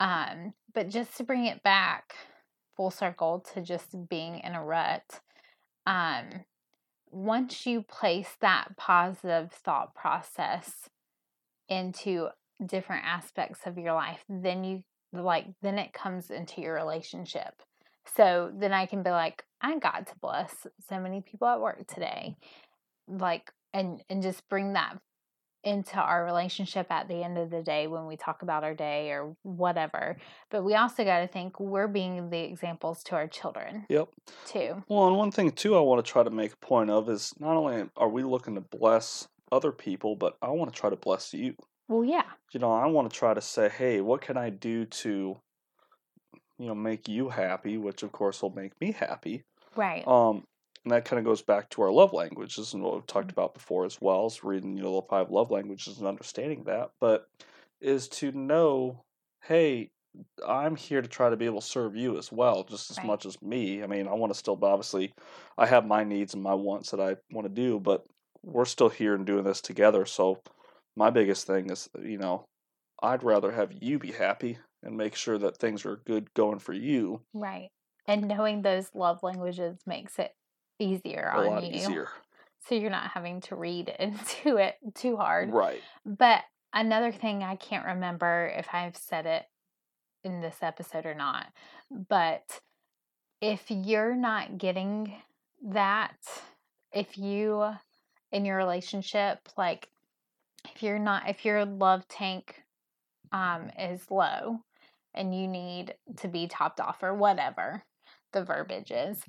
Um, 0.00 0.54
but 0.74 0.88
just 0.88 1.16
to 1.16 1.24
bring 1.24 1.46
it 1.46 1.62
back 1.62 2.14
full 2.76 2.90
circle 2.90 3.44
to 3.54 3.62
just 3.62 4.08
being 4.08 4.40
in 4.40 4.54
a 4.54 4.62
rut, 4.62 5.20
um, 5.86 6.44
once 7.10 7.66
you 7.66 7.82
place 7.82 8.36
that 8.40 8.76
positive 8.76 9.52
thought 9.52 9.94
process 9.94 10.88
into 11.68 12.28
different 12.64 13.04
aspects 13.04 13.60
of 13.66 13.78
your 13.78 13.94
life, 13.94 14.24
then 14.28 14.64
you 14.64 14.82
like 15.12 15.46
then 15.62 15.78
it 15.78 15.92
comes 15.92 16.30
into 16.30 16.60
your 16.60 16.74
relationship. 16.74 17.62
So 18.16 18.50
then 18.54 18.72
I 18.72 18.86
can 18.86 19.02
be 19.02 19.10
like, 19.10 19.44
I 19.60 19.78
got 19.78 20.06
to 20.08 20.18
bless 20.20 20.66
so 20.88 21.00
many 21.00 21.20
people 21.20 21.48
at 21.48 21.60
work 21.60 21.86
today. 21.86 22.36
Like 23.08 23.50
and 23.72 24.02
and 24.08 24.22
just 24.22 24.48
bring 24.48 24.74
that 24.74 24.98
into 25.66 25.96
our 25.96 26.24
relationship 26.24 26.86
at 26.90 27.08
the 27.08 27.24
end 27.24 27.36
of 27.36 27.50
the 27.50 27.60
day 27.60 27.88
when 27.88 28.06
we 28.06 28.16
talk 28.16 28.42
about 28.42 28.62
our 28.62 28.72
day 28.72 29.10
or 29.10 29.36
whatever. 29.42 30.16
But 30.48 30.62
we 30.62 30.74
also 30.74 31.04
got 31.04 31.20
to 31.20 31.26
think 31.26 31.58
we're 31.58 31.88
being 31.88 32.30
the 32.30 32.38
examples 32.38 33.02
to 33.04 33.16
our 33.16 33.26
children 33.26 33.84
yep 33.88 34.08
too. 34.46 34.82
Well, 34.88 35.08
and 35.08 35.16
one 35.16 35.32
thing 35.32 35.50
too, 35.50 35.76
I 35.76 35.80
want 35.80 36.04
to 36.04 36.10
try 36.10 36.22
to 36.22 36.30
make 36.30 36.52
a 36.52 36.56
point 36.64 36.88
of 36.88 37.10
is 37.10 37.34
not 37.40 37.56
only 37.56 37.88
are 37.96 38.08
we 38.08 38.22
looking 38.22 38.54
to 38.54 38.60
bless 38.60 39.26
other 39.50 39.72
people, 39.72 40.14
but 40.14 40.36
I 40.40 40.50
want 40.50 40.72
to 40.72 40.80
try 40.80 40.88
to 40.88 40.96
bless 40.96 41.34
you. 41.34 41.54
Well, 41.88 42.04
yeah, 42.04 42.24
You 42.52 42.60
know, 42.60 42.72
I 42.72 42.86
want 42.86 43.10
to 43.10 43.16
try 43.16 43.34
to 43.34 43.40
say, 43.40 43.68
hey, 43.68 44.00
what 44.00 44.20
can 44.20 44.36
I 44.36 44.50
do 44.50 44.86
to, 44.86 45.40
you 46.58 46.66
know, 46.66 46.74
make 46.74 47.08
you 47.08 47.28
happy, 47.28 47.76
which 47.76 48.02
of 48.02 48.12
course 48.12 48.42
will 48.42 48.50
make 48.50 48.80
me 48.80 48.92
happy. 48.92 49.44
right. 49.76 50.06
Um, 50.06 50.44
and 50.86 50.92
that 50.92 51.04
kind 51.04 51.18
of 51.18 51.24
goes 51.24 51.42
back 51.42 51.68
to 51.70 51.82
our 51.82 51.90
love 51.90 52.12
languages 52.12 52.72
and 52.72 52.80
what 52.80 52.94
we've 52.94 53.06
talked 53.08 53.26
mm-hmm. 53.26 53.40
about 53.40 53.54
before 53.54 53.84
as 53.84 54.00
well 54.00 54.24
as 54.24 54.44
reading, 54.44 54.76
you 54.76 54.84
know, 54.84 55.00
the 55.00 55.06
five 55.08 55.32
love 55.32 55.50
languages 55.50 55.98
and 55.98 56.06
understanding 56.06 56.62
that. 56.64 56.92
But 57.00 57.26
is 57.80 58.06
to 58.08 58.30
know, 58.30 59.02
hey, 59.42 59.90
I'm 60.46 60.76
here 60.76 61.02
to 61.02 61.08
try 61.08 61.28
to 61.28 61.36
be 61.36 61.44
able 61.44 61.60
to 61.60 61.66
serve 61.66 61.96
you 61.96 62.16
as 62.16 62.30
well, 62.30 62.62
just 62.62 62.92
as 62.92 62.98
Right. 62.98 63.06
much 63.08 63.26
as 63.26 63.42
me. 63.42 63.82
I 63.82 63.88
mean, 63.88 64.06
I 64.06 64.14
want 64.14 64.32
to 64.32 64.38
still 64.38 64.56
obviously, 64.62 65.12
I 65.58 65.66
have 65.66 65.84
my 65.84 66.04
needs 66.04 66.34
and 66.34 66.42
my 66.42 66.54
wants 66.54 66.92
that 66.92 67.00
I 67.00 67.16
want 67.32 67.48
to 67.48 67.52
do, 67.52 67.80
but 67.80 68.06
we're 68.44 68.64
still 68.64 68.88
here 68.88 69.16
and 69.16 69.26
doing 69.26 69.42
this 69.42 69.60
together. 69.60 70.06
So 70.06 70.38
my 70.94 71.10
biggest 71.10 71.48
thing 71.48 71.68
is, 71.68 71.90
you 72.00 72.18
know, 72.18 72.44
I'd 73.02 73.24
rather 73.24 73.50
have 73.50 73.72
you 73.80 73.98
be 73.98 74.12
happy 74.12 74.58
and 74.84 74.96
make 74.96 75.16
sure 75.16 75.36
that 75.36 75.56
things 75.56 75.84
are 75.84 75.96
good 76.06 76.32
going 76.34 76.60
for 76.60 76.72
you 76.74 77.22
Right. 77.34 77.70
And 78.06 78.28
knowing 78.28 78.62
those 78.62 78.90
love 78.94 79.24
languages 79.24 79.78
makes 79.84 80.20
it 80.20 80.32
easier 80.78 81.30
a 81.34 81.38
on 81.38 81.46
lot 81.46 81.64
you. 81.64 81.72
easier. 81.72 82.08
So 82.68 82.74
you're 82.74 82.90
not 82.90 83.10
having 83.10 83.40
to 83.42 83.56
read 83.56 83.88
into 83.98 84.56
it 84.56 84.76
too 84.94 85.16
hard. 85.16 85.52
Right. 85.52 85.80
But 86.04 86.42
another 86.72 87.12
thing 87.12 87.42
I 87.42 87.56
can't 87.56 87.86
remember 87.86 88.52
if 88.56 88.68
I've 88.72 88.96
said 88.96 89.26
it 89.26 89.44
in 90.24 90.40
this 90.40 90.58
episode 90.62 91.06
or 91.06 91.14
not, 91.14 91.46
but 91.90 92.60
if 93.40 93.64
you're 93.70 94.16
not 94.16 94.58
getting 94.58 95.14
that, 95.68 96.16
if 96.92 97.16
you 97.16 97.70
in 98.32 98.44
your 98.44 98.56
relationship, 98.56 99.38
like 99.56 99.88
if 100.64 100.82
you're 100.82 100.98
not, 100.98 101.28
if 101.28 101.44
your 101.44 101.64
love 101.64 102.06
tank 102.08 102.62
um, 103.32 103.70
is 103.78 104.10
low 104.10 104.58
and 105.14 105.34
you 105.34 105.46
need 105.46 105.94
to 106.18 106.28
be 106.28 106.48
topped 106.48 106.80
off 106.80 107.02
or 107.02 107.14
whatever 107.14 107.82
the 108.32 108.44
verbiage 108.44 108.90
is, 108.90 109.22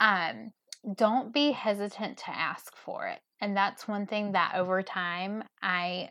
um, 0.00 0.52
don't 0.94 1.32
be 1.32 1.52
hesitant 1.52 2.18
to 2.18 2.30
ask 2.30 2.76
for 2.76 3.06
it. 3.06 3.20
And 3.40 3.56
that's 3.56 3.88
one 3.88 4.06
thing 4.06 4.32
that 4.32 4.54
over 4.54 4.82
time 4.82 5.44
I 5.62 6.10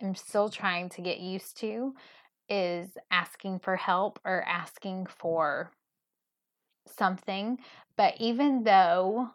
am 0.00 0.14
still 0.14 0.48
trying 0.48 0.88
to 0.90 1.02
get 1.02 1.20
used 1.20 1.56
to 1.58 1.94
is 2.48 2.90
asking 3.10 3.60
for 3.60 3.76
help 3.76 4.18
or 4.24 4.42
asking 4.42 5.06
for 5.06 5.70
something. 6.86 7.58
But 7.96 8.14
even 8.18 8.64
though 8.64 9.30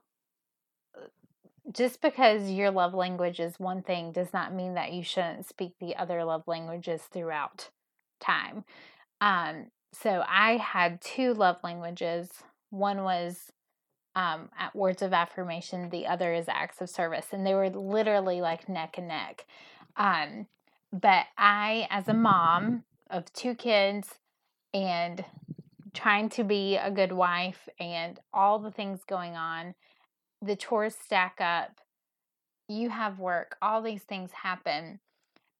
just 1.72 2.02
because 2.02 2.50
your 2.50 2.72
love 2.72 2.94
language 2.94 3.40
is 3.40 3.60
one 3.60 3.82
thing 3.82 4.12
does 4.12 4.32
not 4.34 4.54
mean 4.54 4.76
that 4.76 4.94
you 4.94 5.04
shouldn't 5.04 5.46
speak 5.46 5.74
the 5.80 5.96
other 5.96 6.24
love 6.24 6.44
languages 6.48 7.02
throughout 7.12 7.70
time. 8.20 8.64
Um, 9.20 9.68
so 9.94 10.24
I 10.28 10.58
had 10.58 11.02
two 11.02 11.34
love 11.34 11.58
languages. 11.64 12.30
One 12.70 13.04
was 13.04 13.52
um, 14.18 14.50
at 14.58 14.76
words 14.76 15.04
of 15.04 15.14
affirmation. 15.14 15.92
The 15.92 16.08
other 16.08 16.34
is 16.34 16.48
acts 16.50 16.82
of 16.82 16.90
service, 16.90 17.28
and 17.32 17.46
they 17.46 17.54
were 17.54 17.70
literally 17.70 18.42
like 18.42 18.68
neck 18.68 18.98
and 18.98 19.08
neck. 19.08 19.46
Um, 19.96 20.48
but 20.92 21.28
I, 21.38 21.88
as 21.92 22.08
a 22.08 22.16
mom 22.16 22.84
of 23.12 23.32
two 23.32 23.54
kids, 23.54 24.16
and 24.74 25.24
trying 25.94 26.30
to 26.30 26.44
be 26.44 26.78
a 26.78 26.90
good 26.90 27.12
wife, 27.12 27.70
and 27.80 28.20
all 28.34 28.58
the 28.58 28.72
things 28.72 29.02
going 29.08 29.36
on, 29.36 29.76
the 30.42 30.56
chores 30.56 30.96
stack 30.96 31.38
up. 31.40 31.80
You 32.68 32.90
have 32.90 33.20
work. 33.20 33.56
All 33.62 33.84
these 33.84 34.02
things 34.02 34.32
happen, 34.32 35.00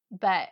but 0.10 0.50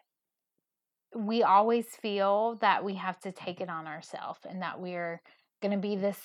we 1.15 1.41
always 1.41 1.87
feel 1.87 2.59
that 2.61 2.83
we 2.83 2.95
have 2.95 3.19
to 3.21 3.31
take 3.31 3.61
it 3.61 3.69
on 3.69 3.87
ourselves 3.87 4.41
and 4.47 4.61
that 4.61 4.79
we're 4.79 5.21
going 5.61 5.71
to 5.71 5.77
be 5.77 5.95
this 5.95 6.19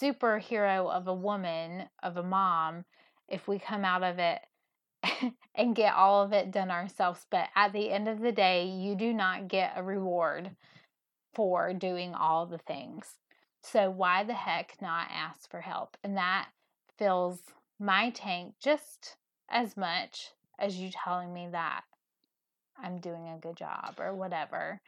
superhero 0.00 0.90
of 0.90 1.06
a 1.06 1.14
woman, 1.14 1.88
of 2.02 2.16
a 2.16 2.22
mom, 2.22 2.84
if 3.28 3.48
we 3.48 3.58
come 3.58 3.84
out 3.84 4.02
of 4.02 4.18
it 4.18 4.40
and 5.54 5.76
get 5.76 5.94
all 5.94 6.22
of 6.22 6.32
it 6.32 6.50
done 6.50 6.70
ourselves. 6.70 7.26
But 7.30 7.48
at 7.54 7.72
the 7.72 7.90
end 7.90 8.08
of 8.08 8.20
the 8.20 8.32
day, 8.32 8.66
you 8.66 8.94
do 8.94 9.12
not 9.12 9.48
get 9.48 9.72
a 9.76 9.82
reward 9.82 10.50
for 11.34 11.72
doing 11.72 12.14
all 12.14 12.46
the 12.46 12.58
things. 12.58 13.18
So, 13.62 13.90
why 13.90 14.24
the 14.24 14.34
heck 14.34 14.76
not 14.82 15.06
ask 15.10 15.48
for 15.48 15.60
help? 15.60 15.96
And 16.02 16.16
that 16.16 16.48
fills 16.98 17.40
my 17.78 18.10
tank 18.10 18.54
just 18.60 19.16
as 19.48 19.76
much 19.76 20.32
as 20.58 20.76
you 20.76 20.90
telling 20.90 21.32
me 21.32 21.48
that 21.52 21.82
I'm 22.76 22.98
doing 22.98 23.28
a 23.28 23.38
good 23.38 23.56
job 23.56 23.94
or 23.98 24.14
whatever. 24.14 24.80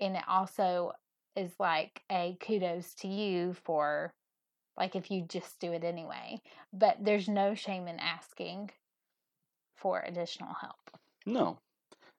And 0.00 0.16
it 0.16 0.22
also 0.28 0.92
is 1.36 1.50
like 1.58 2.02
a 2.10 2.36
kudos 2.40 2.94
to 2.94 3.08
you 3.08 3.54
for 3.64 4.12
like 4.80 4.96
if 4.96 5.10
you 5.10 5.20
just 5.28 5.60
do 5.60 5.72
it 5.72 5.84
anyway. 5.84 6.40
But 6.72 6.96
there's 7.00 7.28
no 7.28 7.54
shame 7.54 7.86
in 7.86 8.00
asking 8.00 8.70
for 9.76 10.02
additional 10.04 10.54
help. 10.54 10.90
No. 11.26 11.58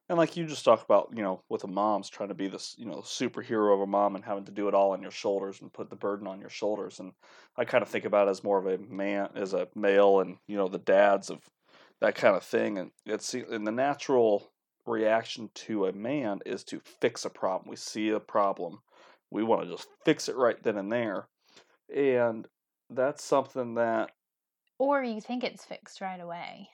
And 0.08 0.18
like 0.18 0.38
you 0.38 0.46
just 0.46 0.64
talk 0.64 0.84
about, 0.84 1.10
you 1.16 1.24
know, 1.24 1.42
with 1.50 1.62
the 1.62 1.68
moms 1.68 2.08
trying 2.08 2.30
to 2.30 2.36
be 2.36 2.48
this, 2.48 2.76
you 2.78 2.86
know, 2.86 2.98
superhero 2.98 3.74
of 3.74 3.82
a 3.82 3.88
mom 3.88 4.16
and 4.16 4.24
having 4.24 4.46
to 4.46 4.52
do 4.52 4.68
it 4.68 4.76
all 4.76 4.92
on 4.92 5.02
your 5.02 5.12
shoulders 5.12 5.60
and 5.62 5.74
put 5.74 5.90
the 5.90 5.96
burden 5.96 6.28
on 6.28 6.40
your 6.40 6.50
shoulders. 6.50 7.00
And 7.00 7.14
I 7.58 7.66
kind 7.66 7.82
of 7.82 7.90
think 7.90 8.06
about 8.06 8.28
it 8.28 8.32
as 8.32 8.44
more 8.44 8.60
of 8.60 8.68
a 8.68 8.78
man, 8.78 9.30
as 9.36 9.54
a 9.54 9.68
male, 9.74 10.20
and 10.20 10.38
you 10.48 10.58
know, 10.58 10.68
the 10.68 10.78
dads 10.78 11.32
of 11.32 11.40
that 12.00 12.14
kind 12.14 12.36
of 12.36 12.44
thing. 12.44 12.78
And 12.78 12.92
it's 13.08 13.34
in 13.34 13.64
the 13.64 13.72
natural 13.72 14.52
reaction 14.86 15.50
to 15.54 15.88
a 15.88 15.94
man 15.94 16.42
is 16.46 16.64
to 16.66 16.80
fix 17.00 17.26
a 17.26 17.30
problem. 17.30 17.70
We 17.70 17.76
see 17.76 18.10
a 18.10 18.20
problem, 18.20 18.80
we 19.32 19.44
want 19.44 19.64
to 19.64 19.68
just 19.70 19.88
fix 20.06 20.30
it 20.30 20.36
right 20.36 20.62
then 20.62 20.78
and 20.78 20.92
there, 20.92 21.28
and 21.96 22.48
that's 22.90 23.24
something 23.24 23.76
that. 23.76 24.12
Or 24.80 25.04
you 25.04 25.22
think 25.22 25.44
it's 25.44 25.64
fixed 25.64 26.02
right 26.02 26.20
away. 26.20 26.70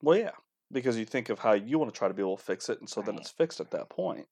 Well, 0.00 0.18
yeah, 0.18 0.30
because 0.70 0.96
you 0.98 1.04
think 1.04 1.28
of 1.28 1.38
how 1.38 1.52
you 1.52 1.78
want 1.78 1.92
to 1.92 1.98
try 1.98 2.08
to 2.08 2.14
be 2.14 2.22
able 2.22 2.36
to 2.36 2.42
fix 2.42 2.68
it, 2.68 2.80
and 2.80 2.88
so 2.88 3.00
right. 3.00 3.06
then 3.06 3.18
it's 3.18 3.30
fixed 3.30 3.60
at 3.60 3.70
that 3.70 3.88
point. 3.88 4.26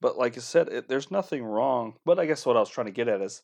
But 0.00 0.18
like 0.18 0.36
I 0.36 0.40
said, 0.40 0.68
it, 0.68 0.88
there's 0.88 1.10
nothing 1.10 1.44
wrong. 1.44 1.94
But 2.04 2.18
I 2.18 2.26
guess 2.26 2.44
what 2.44 2.56
I 2.56 2.60
was 2.60 2.70
trying 2.70 2.86
to 2.86 2.92
get 2.92 3.08
at 3.08 3.20
is 3.20 3.42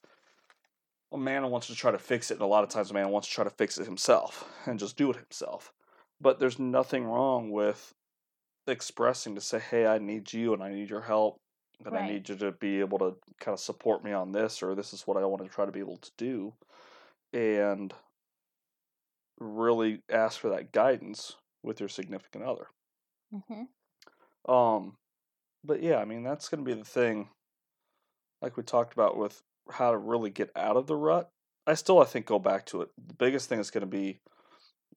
a 1.13 1.19
man 1.19 1.49
wants 1.51 1.69
to 1.69 1.75
try 1.75 1.91
to 1.91 1.99
fix 1.99 2.31
it, 2.31 2.35
and 2.35 2.43
a 2.43 2.47
lot 2.47 2.65
of 2.65 2.71
times 2.71 2.91
a 2.91 2.95
man 2.95 3.11
wants 3.11 3.29
to 3.29 3.35
try 3.35 3.45
to 3.45 3.51
fix 3.51 3.79
it 3.79 3.87
himself 3.87 4.51
and 4.67 4.79
just 4.79 4.97
do 4.97 5.11
it 5.11 5.17
himself. 5.17 5.73
But 6.21 6.39
there's 6.39 6.59
nothing 6.59 7.05
wrong 7.05 7.51
with 7.51 7.95
expressing 8.67 9.35
to 9.35 9.41
say, 9.41 9.59
hey, 9.59 9.87
I 9.87 9.99
need 9.99 10.33
you 10.33 10.53
and 10.53 10.63
I 10.63 10.71
need 10.71 10.91
your 10.91 11.01
help, 11.01 11.41
but 11.83 11.93
right. 11.93 12.05
I 12.05 12.09
need 12.09 12.29
you 12.29 12.37
to 12.37 12.53
be 12.53 12.81
able 12.81 12.99
to 12.99 13.17
kind 13.41 13.55
of 13.55 13.61
support 13.61 14.05
me 14.05 14.13
on 14.13 14.33
this, 14.33 14.63
or 14.63 14.75
this 14.75 14.93
is 14.93 15.07
what 15.07 15.17
I 15.17 15.25
want 15.25 15.43
to 15.45 15.49
try 15.49 15.67
to 15.67 15.73
be 15.73 15.81
able 15.81 15.99
to 15.99 16.11
do. 16.17 16.55
And 17.33 17.93
really 19.39 20.01
ask 20.11 20.41
for 20.41 20.51
that 20.51 20.73
guidance 20.73 21.37
with 21.63 21.81
your 21.81 21.89
significant 21.89 22.45
other. 22.45 22.67
Mm-hmm. 23.35 24.53
Um, 24.53 24.97
but 25.65 25.83
yeah, 25.83 25.97
I 25.97 26.05
mean 26.05 26.23
that's 26.23 26.49
going 26.49 26.65
to 26.65 26.69
be 26.69 26.79
the 26.79 26.85
thing. 26.85 27.29
Like 28.41 28.57
we 28.57 28.63
talked 28.63 28.93
about 28.93 29.17
with 29.17 29.43
how 29.71 29.91
to 29.91 29.99
really 29.99 30.31
get 30.31 30.51
out 30.57 30.77
of 30.77 30.87
the 30.87 30.97
rut. 30.97 31.31
I 31.67 31.75
still, 31.75 32.01
I 32.01 32.05
think, 32.05 32.25
go 32.25 32.39
back 32.39 32.65
to 32.67 32.81
it. 32.81 32.89
The 33.07 33.15
biggest 33.15 33.49
thing 33.49 33.59
is 33.59 33.71
going 33.71 33.83
to 33.83 33.87
be 33.87 34.21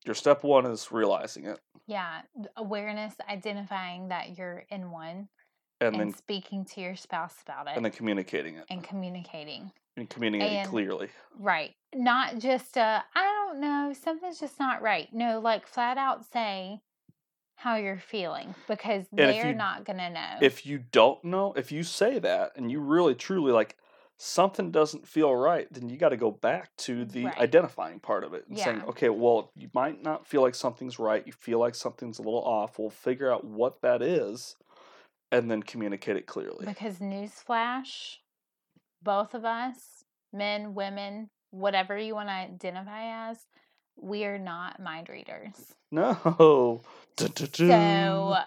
your 0.06 0.16
step 0.16 0.44
one 0.44 0.66
is 0.66 0.92
realizing 0.92 1.46
it. 1.46 1.60
Yeah, 1.88 2.22
awareness, 2.56 3.14
identifying 3.30 4.08
that 4.10 4.38
you're 4.38 4.64
in 4.70 4.92
one, 4.92 5.28
and, 5.82 5.96
and 5.96 6.00
then 6.00 6.14
speaking 6.18 6.66
to 6.66 6.82
your 6.82 6.96
spouse 6.96 7.36
about 7.44 7.68
it, 7.68 7.74
and 7.76 7.84
then 7.84 7.92
communicating 7.92 8.56
it, 8.56 8.66
and 8.70 8.84
communicating, 8.84 9.72
and 9.98 10.10
communicating 10.10 10.60
and, 10.60 10.70
clearly. 10.70 11.10
Right, 11.40 11.76
not 11.94 12.38
just 12.40 12.78
uh, 12.78 13.02
I 13.16 13.24
don't 13.24 13.60
know, 13.60 13.94
something's 14.00 14.40
just 14.40 14.60
not 14.60 14.82
right. 14.82 15.10
No, 15.12 15.40
like 15.40 15.68
flat 15.68 15.98
out 15.98 16.26
say 16.32 16.82
how 17.56 17.76
you're 17.76 17.98
feeling 17.98 18.56
because 18.68 19.06
and 19.12 19.20
they're 19.20 19.50
you, 19.50 19.56
not 19.56 19.86
gonna 19.86 20.10
know. 20.10 20.38
If 20.42 20.66
you 20.66 20.80
don't 20.92 21.24
know, 21.24 21.54
if 21.56 21.72
you 21.72 21.84
say 21.84 22.20
that 22.20 22.54
and 22.56 22.72
you 22.72 22.80
really 22.80 23.16
truly 23.16 23.52
like 23.52 23.78
something 24.18 24.70
doesn't 24.70 25.08
feel 25.08 25.36
right, 25.36 25.68
then 25.74 25.90
you 25.90 25.98
got 25.98 26.10
to 26.10 26.18
go 26.18 26.30
back 26.30 26.70
to 26.78 27.06
the 27.06 27.26
right. 27.26 27.38
identifying 27.40 28.00
part 28.00 28.24
of 28.24 28.36
it 28.36 28.46
and 28.48 28.56
yeah. 28.56 28.66
saying, 28.66 28.84
okay, 28.88 29.10
well, 29.10 29.52
you 29.56 29.68
might 29.74 30.04
not 30.04 30.28
feel 30.28 30.44
like 30.44 30.54
something's 30.54 31.00
right. 31.00 31.26
You 31.26 31.34
feel 31.34 31.58
like 31.58 31.74
something's 31.74 32.20
a 32.20 32.22
little 32.22 32.44
off. 32.44 32.78
We'll 32.78 32.92
figure 32.92 33.32
out 33.32 33.44
what 33.44 33.82
that 33.82 34.04
is 34.04 34.58
and 35.32 35.50
then 35.50 35.64
communicate 35.64 36.18
it 36.18 36.26
clearly. 36.28 36.66
Because, 36.66 36.98
newsflash, 37.00 38.18
both 39.02 39.34
of 39.34 39.46
us, 39.46 40.04
men, 40.34 40.74
women, 40.74 41.30
whatever 41.52 41.98
you 41.98 42.16
want 42.16 42.30
to 42.30 42.34
identify 42.34 43.30
as, 43.30 43.38
we 43.96 44.26
are 44.26 44.40
not 44.40 44.80
mind 44.80 45.10
readers. 45.10 45.54
No. 45.94 46.80
So 47.18 48.38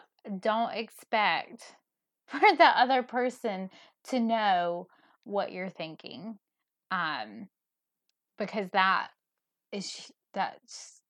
don't 0.40 0.72
expect 0.72 1.76
for 2.26 2.40
the 2.40 2.64
other 2.64 3.02
person 3.02 3.68
to 4.04 4.18
know 4.18 4.88
what 5.24 5.52
you're 5.52 5.68
thinking 5.68 6.38
um 6.90 7.48
because 8.38 8.68
that 8.70 9.08
is 9.72 10.10
that's 10.32 11.02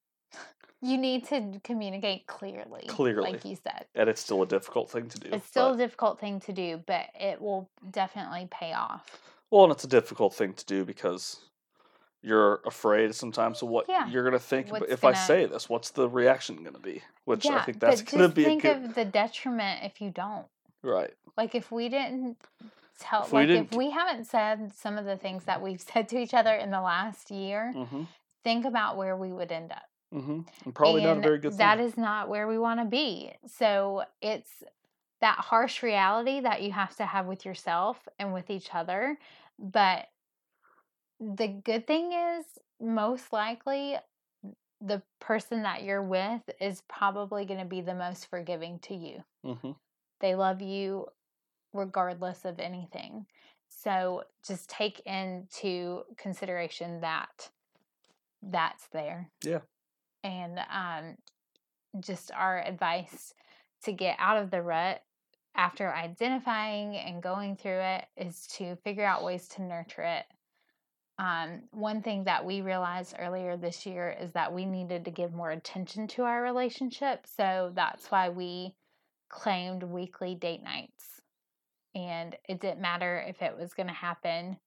you 0.85 0.99
need 0.99 1.25
to 1.27 1.61
communicate 1.65 2.27
clearly 2.27 2.85
clearly 2.87 3.33
like 3.33 3.45
you 3.45 3.57
said. 3.57 3.87
and 3.95 4.09
it's 4.09 4.21
still 4.21 4.43
a 4.43 4.47
difficult 4.47 4.91
thing 4.91 5.09
to 5.09 5.19
do 5.19 5.29
it's 5.33 5.47
still 5.47 5.71
but... 5.71 5.75
a 5.75 5.79
difficult 5.79 6.21
thing 6.21 6.41
to 6.41 6.53
do 6.53 6.81
but 6.87 7.07
it 7.19 7.41
will 7.41 7.69
definitely 7.91 8.49
pay 8.51 8.73
off. 8.73 9.19
Well 9.51 9.65
and 9.65 9.73
it's 9.73 9.85
a 9.85 9.89
difficult 9.89 10.35
thing 10.35 10.53
to 10.55 10.65
do 10.67 10.85
because 10.85 11.41
you're 12.23 12.61
afraid 12.67 13.15
sometimes 13.15 13.63
of 13.63 13.69
what 13.69 13.87
yeah. 13.89 14.09
you're 14.09 14.23
going 14.23 14.33
to 14.33 14.39
think 14.39 14.71
what's 14.71 14.91
if 14.91 15.03
gonna... 15.03 15.17
i 15.17 15.19
say 15.19 15.47
this 15.47 15.69
what's 15.69 15.91
the 15.91 16.09
reaction 16.09 16.57
going 16.57 16.75
to 16.75 16.81
be? 16.81 17.03
Which 17.25 17.45
yeah, 17.45 17.57
i 17.57 17.63
think 17.63 17.81
that's 17.81 18.03
going 18.03 18.29
to 18.29 18.35
be 18.35 18.45
think 18.45 18.63
good... 18.63 18.85
of 18.85 18.95
the 18.95 19.05
detriment 19.05 19.85
if 19.85 20.01
you 20.01 20.11
don't. 20.11 20.47
Right. 20.83 21.15
Like 21.37 21.55
if 21.55 21.73
we 21.73 21.89
didn't 21.89 22.37
tell 23.01 23.25
if 23.25 23.33
like 23.33 23.49
if 23.49 23.73
we 23.73 23.91
haven't 23.91 24.25
said 24.27 24.73
some 24.75 24.99
of 24.99 25.05
the 25.05 25.17
things 25.17 25.45
that 25.45 25.63
we've 25.63 25.81
said 25.93 26.09
to 26.11 26.19
each 26.19 26.35
other 26.35 26.55
in 26.55 26.71
the 26.71 26.81
last 26.81 27.31
year 27.31 27.73
mm-hmm. 27.75 28.03
think 28.43 28.65
about 28.65 28.97
where 28.97 29.17
we 29.17 29.33
would 29.33 29.51
end 29.51 29.73
up 29.73 29.85
mm-hmm. 30.15 30.41
and 30.65 30.75
probably 30.75 31.03
and 31.03 31.11
not 31.11 31.19
a 31.19 31.21
very 31.21 31.39
good 31.39 31.57
that 31.59 31.79
thing. 31.79 31.87
is 31.87 31.97
not 31.97 32.29
where 32.29 32.47
we 32.47 32.59
want 32.59 32.81
to 32.81 32.87
be 32.87 33.33
so 33.47 34.05
it's 34.23 34.63
that 35.21 35.39
harsh 35.39 35.83
reality 35.83 36.41
that 36.41 36.63
you 36.63 36.71
have 36.73 36.95
to 36.97 37.05
have 37.05 37.27
with 37.27 37.45
yourself 37.45 38.09
and 38.19 38.33
with 38.33 38.51
each 38.51 38.69
other 38.75 39.19
but 39.59 40.09
the 41.21 41.49
good 41.49 41.87
thing 41.87 42.13
is 42.13 42.45
most 42.81 43.33
likely 43.33 43.97
the 44.81 45.01
person 45.21 45.63
that 45.63 45.83
you're 45.83 46.03
with 46.03 46.43
is 46.61 46.83
probably 46.89 47.45
going 47.47 47.61
to 47.61 47.67
be 47.67 47.81
the 47.81 47.95
most 47.95 48.29
forgiving 48.29 48.79
to 48.81 48.95
you 48.95 49.25
mm-hmm. 49.45 49.73
they 50.21 50.35
love 50.35 50.61
you 50.61 51.07
regardless 51.75 52.47
of 52.47 52.59
anything. 52.59 53.27
So 53.69 54.23
just 54.47 54.71
take 54.71 55.01
into 55.01 56.05
consideration 56.17 57.01
that 57.01 57.51
that's 58.41 58.87
there. 58.89 59.31
Yeah. 59.45 59.61
And 60.25 60.59
um, 60.73 61.17
just 62.01 62.33
our 62.33 62.61
advice 62.61 63.33
to 63.85 63.93
get 63.93 64.17
out 64.19 64.43
of 64.43 64.51
the 64.51 64.63
rut 64.63 65.03
after 65.55 65.93
identifying 65.93 66.97
and 66.97 67.23
going 67.23 67.57
through 67.57 67.79
it 67.79 68.07
is 68.17 68.49
to 68.57 68.75
figure 68.77 69.05
out 69.05 69.23
ways 69.23 69.47
to 69.49 69.63
nurture 69.63 70.03
it. 70.03 70.25
Um, 71.19 71.63
one 71.71 72.03
thing 72.03 72.25
that 72.25 72.45
we 72.45 72.61
realized 72.61 73.15
earlier 73.21 73.57
this 73.57 73.87
year 73.87 74.17
is 74.21 74.33
that 74.33 74.53
we 74.53 74.65
needed 74.65 75.05
to 75.05 75.13
give 75.13 75.33
more 75.33 75.53
attention 75.53 76.09
to 76.09 76.23
our 76.23 76.43
relationship. 76.43 77.25
So 77.25 77.71
that's 77.75 78.11
why 78.11 78.31
we 78.31 78.75
claimed 79.29 79.85
weekly 79.85 80.35
date 80.35 80.65
nights 80.65 81.21
and 81.95 82.37
it 82.49 82.61
didn't 82.61 82.81
matter 82.81 83.25
if 83.27 83.43
it 83.43 83.57
was 83.57 83.75
going 83.75 83.87
to 83.87 83.93
happen 83.93 84.59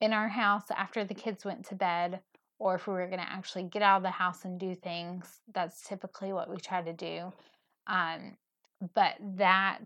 in 0.00 0.12
our 0.12 0.28
house 0.28 0.70
after 0.70 1.04
the 1.04 1.14
kids 1.14 1.44
went 1.44 1.64
to 1.66 1.74
bed 1.74 2.20
or 2.58 2.74
if 2.74 2.86
we 2.86 2.94
were 2.94 3.06
going 3.06 3.20
to 3.20 3.30
actually 3.30 3.64
get 3.64 3.82
out 3.82 3.98
of 3.98 4.02
the 4.02 4.10
house 4.10 4.44
and 4.44 4.58
do 4.58 4.74
things. 4.74 5.40
That's 5.54 5.86
typically 5.86 6.32
what 6.32 6.50
we 6.50 6.56
try 6.56 6.82
to 6.82 6.92
do. 6.92 7.32
Um, 7.86 8.36
but 8.94 9.14
that 9.36 9.84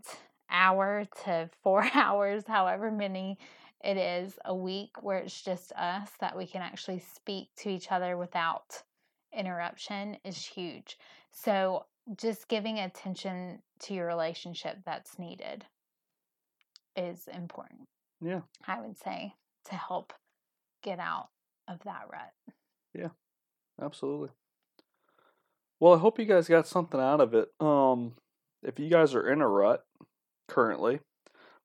hour 0.49 1.07
to 1.25 1.49
four 1.63 1.87
hours, 1.93 2.43
however 2.47 2.91
many 2.91 3.37
it 3.83 3.97
is 3.97 4.39
a 4.45 4.55
week, 4.55 4.91
where 5.01 5.17
it's 5.17 5.41
just 5.41 5.73
us 5.73 6.09
that 6.21 6.37
we 6.37 6.47
can 6.47 6.61
actually 6.61 6.99
speak 6.99 7.49
to 7.57 7.69
each 7.69 7.91
other 7.91 8.15
without 8.17 8.81
interruption 9.37 10.17
is 10.23 10.37
huge. 10.37 10.97
So, 11.31 11.85
just 12.17 12.47
giving 12.47 12.79
attention 12.79 13.61
to 13.79 13.93
your 13.93 14.05
relationship 14.07 14.77
that's 14.85 15.17
needed 15.19 15.65
is 16.95 17.27
important. 17.33 17.87
Yeah. 18.21 18.41
I 18.67 18.81
would 18.81 18.97
say 18.97 19.33
to 19.65 19.75
help 19.75 20.13
get 20.81 20.99
out 20.99 21.29
of 21.67 21.79
that 21.83 22.03
rut. 22.11 22.55
Yeah. 22.93 23.09
Absolutely. 23.81 24.29
Well, 25.79 25.93
I 25.93 25.97
hope 25.97 26.19
you 26.19 26.25
guys 26.25 26.47
got 26.47 26.67
something 26.67 26.99
out 26.99 27.21
of 27.21 27.33
it. 27.33 27.49
Um 27.59 28.13
if 28.61 28.79
you 28.79 28.89
guys 28.89 29.13
are 29.13 29.29
in 29.29 29.41
a 29.41 29.47
rut 29.47 29.85
currently, 30.47 30.99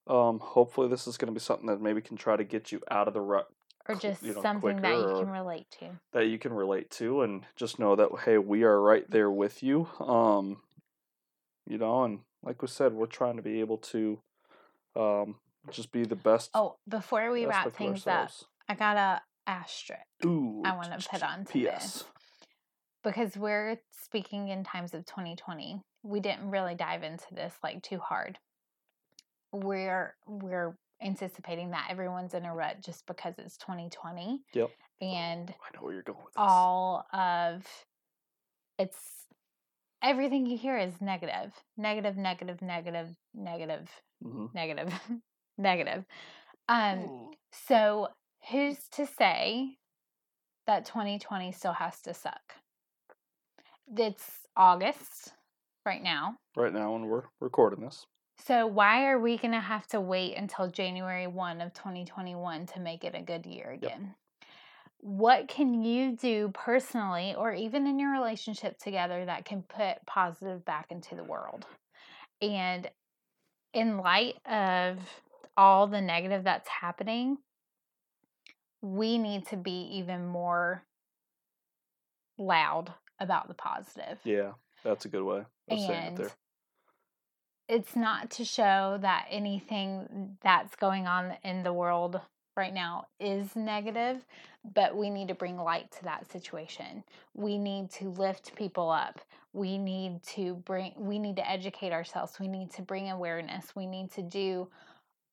um 0.06 0.40
hopefully 0.40 0.88
this 0.88 1.06
is 1.06 1.16
going 1.16 1.32
to 1.32 1.38
be 1.38 1.44
something 1.44 1.66
that 1.66 1.80
maybe 1.80 2.00
can 2.00 2.16
try 2.16 2.36
to 2.36 2.44
get 2.44 2.72
you 2.72 2.80
out 2.90 3.08
of 3.08 3.14
the 3.14 3.20
rut 3.20 3.48
or 3.88 3.94
just 3.94 4.22
you 4.22 4.34
know, 4.34 4.42
something 4.42 4.80
that 4.82 4.98
you 4.98 5.14
can 5.20 5.30
relate 5.30 5.66
to. 5.78 5.90
That 6.12 6.26
you 6.26 6.38
can 6.38 6.52
relate 6.52 6.90
to 6.92 7.22
and 7.22 7.44
just 7.56 7.78
know 7.78 7.96
that 7.96 8.08
hey, 8.24 8.38
we 8.38 8.64
are 8.64 8.80
right 8.80 9.08
there 9.10 9.30
with 9.30 9.62
you. 9.62 9.88
Um 10.00 10.58
you 11.68 11.76
know, 11.76 12.04
and 12.04 12.20
like 12.42 12.62
we 12.62 12.68
said, 12.68 12.94
we're 12.94 13.06
trying 13.06 13.36
to 13.36 13.42
be 13.42 13.60
able 13.60 13.78
to 13.78 14.18
um, 14.96 15.36
just 15.70 15.92
be 15.92 16.04
the 16.04 16.16
best. 16.16 16.50
Oh, 16.54 16.76
before 16.88 17.30
we 17.30 17.46
wrap 17.46 17.72
things 17.74 18.06
up, 18.06 18.30
I 18.68 18.74
got 18.74 18.96
a 18.96 19.20
asterisk. 19.48 20.02
Ooh, 20.24 20.62
I 20.64 20.76
want 20.76 20.98
to 21.00 21.08
put 21.08 21.22
on 21.24 21.44
to 21.46 21.52
this 21.58 22.04
because 23.02 23.36
we're 23.36 23.78
speaking 24.04 24.48
in 24.48 24.62
times 24.62 24.94
of 24.94 25.04
2020. 25.06 25.80
We 26.04 26.20
didn't 26.20 26.50
really 26.50 26.74
dive 26.76 27.02
into 27.02 27.34
this 27.34 27.54
like 27.64 27.82
too 27.82 27.98
hard. 27.98 28.38
We're 29.52 30.14
we're 30.26 30.76
anticipating 31.02 31.70
that 31.70 31.88
everyone's 31.90 32.34
in 32.34 32.44
a 32.44 32.54
rut 32.54 32.76
just 32.84 33.06
because 33.06 33.34
it's 33.38 33.56
2020. 33.58 34.40
Yep. 34.52 34.70
And 35.00 35.50
I 35.50 35.76
know 35.76 35.82
where 35.82 35.94
you're 35.94 36.02
going 36.02 36.18
with 36.18 36.34
this. 36.34 36.36
all 36.36 37.06
of 37.12 37.64
it's 38.78 38.98
everything 40.02 40.46
you 40.46 40.56
hear 40.56 40.76
is 40.76 41.00
negative, 41.00 41.52
negative, 41.76 42.16
negative, 42.16 42.60
negative, 42.62 43.08
negative, 43.34 43.88
Mhm. 44.24 44.52
negative, 44.54 44.92
negative. 45.58 46.04
Um, 46.68 46.98
Ooh. 47.00 47.32
so 47.52 48.08
who's 48.50 48.78
to 48.92 49.06
say 49.06 49.76
that 50.66 50.84
2020 50.84 51.52
still 51.52 51.72
has 51.72 52.00
to 52.02 52.14
suck? 52.14 52.54
It's 53.96 54.24
August 54.56 55.32
right 55.86 56.02
now. 56.02 56.36
Right 56.56 56.72
now, 56.72 56.92
when 56.92 57.06
we're 57.06 57.24
recording 57.40 57.84
this, 57.84 58.06
So 58.46 58.66
why 58.66 59.06
are 59.06 59.18
we 59.18 59.36
going 59.38 59.52
to 59.52 59.60
have 59.60 59.86
to 59.88 60.00
wait 60.00 60.36
until 60.36 60.70
January 60.70 61.26
1 61.26 61.60
of 61.60 61.72
2021 61.74 62.66
to 62.66 62.80
make 62.80 63.04
it 63.04 63.14
a 63.14 63.22
good 63.22 63.46
year 63.46 63.70
again? 63.70 64.14
What 65.00 65.48
can 65.48 65.82
you 65.82 66.16
do 66.16 66.50
personally 66.54 67.34
or 67.36 67.52
even 67.52 67.86
in 67.86 67.98
your 67.98 68.12
relationship 68.12 68.78
together 68.78 69.24
that 69.24 69.44
can 69.44 69.62
put 69.62 70.04
positive 70.06 70.64
back 70.64 70.86
into 70.90 71.14
the 71.14 71.24
world? 71.24 71.66
And 72.42 72.88
in 73.72 73.98
light 73.98 74.36
of 74.46 74.98
all 75.56 75.86
the 75.86 76.00
negative 76.00 76.44
that's 76.44 76.68
happening, 76.68 77.38
we 78.82 79.18
need 79.18 79.46
to 79.46 79.56
be 79.56 79.88
even 79.92 80.26
more 80.26 80.82
loud 82.38 82.92
about 83.20 83.48
the 83.48 83.54
positive 83.54 84.18
yeah, 84.24 84.52
that's 84.84 85.04
a 85.04 85.08
good 85.08 85.24
way 85.24 85.44
of 85.70 85.78
saying 85.78 85.90
it 85.90 86.16
there. 86.16 86.30
it's 87.68 87.96
not 87.96 88.30
to 88.30 88.44
show 88.44 88.98
that 89.02 89.26
anything 89.30 90.36
that's 90.42 90.76
going 90.76 91.06
on 91.06 91.36
in 91.44 91.62
the 91.62 91.72
world 91.72 92.20
right 92.58 92.74
now 92.74 93.06
is 93.20 93.54
negative, 93.54 94.24
but 94.74 94.96
we 94.96 95.08
need 95.08 95.28
to 95.28 95.34
bring 95.34 95.56
light 95.56 95.90
to 95.92 96.04
that 96.04 96.30
situation. 96.30 97.04
We 97.32 97.56
need 97.56 97.90
to 97.92 98.10
lift 98.10 98.54
people 98.56 98.90
up. 98.90 99.20
We 99.52 99.78
need 99.78 100.22
to 100.34 100.56
bring 100.66 100.92
we 100.96 101.18
need 101.18 101.36
to 101.36 101.48
educate 101.48 101.92
ourselves. 101.92 102.38
We 102.38 102.48
need 102.48 102.72
to 102.72 102.82
bring 102.82 103.10
awareness. 103.10 103.74
We 103.74 103.86
need 103.86 104.10
to 104.12 104.22
do 104.22 104.68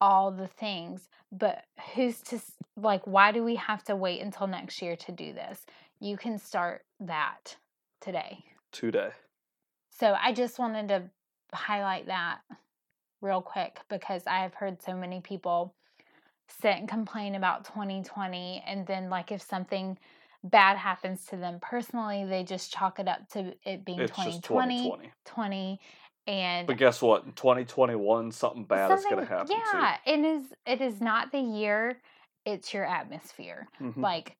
all 0.01 0.31
the 0.31 0.47
things. 0.47 1.09
But 1.31 1.63
who's 1.93 2.21
to 2.23 2.39
like 2.77 3.05
why 3.05 3.31
do 3.31 3.43
we 3.43 3.55
have 3.55 3.83
to 3.85 3.95
wait 3.95 4.21
until 4.21 4.47
next 4.47 4.81
year 4.81 4.95
to 4.95 5.11
do 5.11 5.33
this? 5.33 5.65
You 5.99 6.17
can 6.17 6.37
start 6.37 6.83
that 6.99 7.55
today. 8.01 8.43
Today. 8.71 9.09
So 9.89 10.15
I 10.21 10.33
just 10.33 10.59
wanted 10.59 10.89
to 10.89 11.03
highlight 11.53 12.07
that 12.07 12.39
real 13.21 13.41
quick 13.41 13.79
because 13.89 14.23
I 14.27 14.39
have 14.39 14.53
heard 14.53 14.81
so 14.81 14.93
many 14.93 15.21
people 15.21 15.73
sit 16.47 16.75
and 16.77 16.87
complain 16.87 17.35
about 17.35 17.65
2020 17.65 18.63
and 18.67 18.85
then 18.85 19.09
like 19.09 19.31
if 19.31 19.41
something 19.41 19.97
bad 20.43 20.77
happens 20.77 21.25
to 21.25 21.35
them 21.35 21.59
personally, 21.61 22.25
they 22.25 22.43
just 22.43 22.71
chalk 22.71 22.99
it 22.99 23.07
up 23.07 23.27
to 23.29 23.53
it 23.63 23.83
being 23.83 23.99
It's 23.99 24.15
just 24.15 24.43
2020, 24.43 24.83
2020. 24.83 25.11
20 25.25 25.79
and 26.27 26.65
But 26.67 26.77
guess 26.77 27.01
what? 27.01 27.23
In 27.25 27.33
2021, 27.33 28.31
something 28.31 28.63
bad 28.63 28.91
is 28.91 29.05
going 29.05 29.17
to 29.17 29.25
happen 29.25 29.55
Yeah, 29.55 29.97
it 30.05 30.19
is 30.19 30.53
it 30.65 30.81
is 30.81 31.01
not 31.01 31.31
the 31.31 31.39
year, 31.39 32.01
it's 32.45 32.73
your 32.73 32.85
atmosphere. 32.85 33.67
too. 33.77 33.85
Mhm. 33.85 34.01
like 34.01 34.37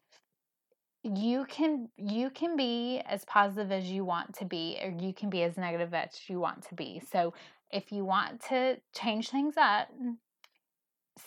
you 1.03 1.45
can 1.45 1.87
you 1.97 2.31
can 2.31 2.57
be 2.57 2.99
as 3.05 3.23
positive 3.25 3.71
as 3.71 3.85
you 3.91 4.03
want 4.03 4.33
to 4.33 4.45
be 4.45 4.77
or 4.81 4.89
you 4.89 5.13
can 5.13 5.29
be 5.29 5.43
as 5.43 5.55
negative 5.55 5.93
as 5.93 6.19
you 6.27 6.39
want 6.39 6.63
to 6.63 6.73
be 6.73 6.99
so 7.11 7.31
if 7.71 7.91
you 7.91 8.03
want 8.03 8.41
to 8.41 8.75
change 8.95 9.29
things 9.29 9.53
up 9.55 9.87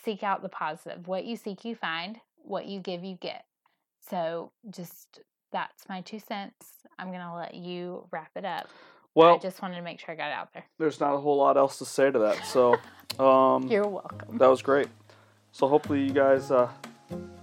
seek 0.03 0.21
out 0.21 0.41
the 0.41 0.49
positive 0.49 1.07
what 1.07 1.23
you 1.25 1.35
seek 1.37 1.63
you 1.63 1.75
find 1.75 2.19
what 2.35 2.65
you 2.65 2.79
give 2.81 3.05
you 3.05 3.15
get 3.21 3.45
so 4.01 4.51
just 4.69 5.21
that's 5.51 5.87
my 5.87 6.01
two 6.01 6.19
cents 6.19 6.67
i'm 6.99 7.11
gonna 7.11 7.33
let 7.35 7.53
you 7.53 8.05
wrap 8.11 8.31
it 8.35 8.43
up 8.45 8.67
Well, 9.19 9.35
i 9.35 9.37
just 9.37 9.61
wanted 9.61 9.75
to 9.75 9.81
make 9.81 9.99
sure 9.99 10.13
i 10.13 10.15
got 10.15 10.29
it 10.29 10.33
out 10.33 10.53
there 10.53 10.63
there's 10.77 10.99
not 10.99 11.13
a 11.13 11.17
whole 11.17 11.37
lot 11.37 11.57
else 11.57 11.77
to 11.79 11.85
say 11.85 12.09
to 12.09 12.19
that. 12.19 12.45
So, 12.45 12.77
um, 13.23 13.67
you're 13.67 13.87
welcome 13.87 14.37
that 14.37 14.47
was 14.47 14.61
great. 14.61 14.87
So 15.51 15.67
hopefully 15.67 16.03
you 16.03 16.11
guys 16.11 16.51
uh, 16.51 16.69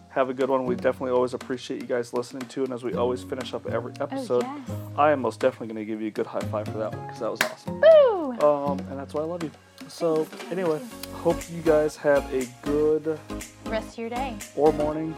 have 0.09 0.31
a 0.31 0.35
good 0.35 0.49
one. 0.49 0.65
We 0.65 0.75
definitely 0.77 1.11
always 1.11 1.35
appreciate 1.35 1.83
you 1.83 1.87
guys 1.87 2.15
listening 2.15 2.49
to, 2.49 2.65
and 2.65 2.73
as 2.73 2.83
we 2.83 2.95
always 2.95 3.23
finish 3.23 3.53
up 3.53 3.67
every 3.67 3.93
episode, 4.01 4.45
oh 4.45 4.93
I 4.97 5.12
am 5.12 5.21
most 5.21 5.41
definitely 5.41 5.67
going 5.69 5.85
to 5.85 5.85
give 5.85 6.01
you 6.01 6.09
a 6.09 6.11
good 6.11 6.27
high 6.27 6.41
five 6.41 6.67
for 6.67 6.79
that 6.79 6.95
one 6.95 7.07
because 7.07 7.21
that 7.21 7.31
was 7.31 7.41
awesome. 7.43 7.81
yes 7.83 8.07
Woo! 8.12 8.39
Um, 8.41 8.79
and 8.91 8.99
that's 8.99 9.12
why 9.12 9.23
I 9.23 9.25
love 9.25 9.43
you. 9.43 9.51
So 9.89 10.25
Thanks. 10.25 10.53
anyway, 10.53 10.81
hope 11.15 11.39
you 11.51 11.61
guys 11.62 11.97
have 11.97 12.33
a 12.33 12.47
good 12.62 13.19
rest 13.67 13.93
of 13.93 13.99
your 13.99 14.11
day 14.11 14.37
or 14.57 14.73
morning 14.73 15.15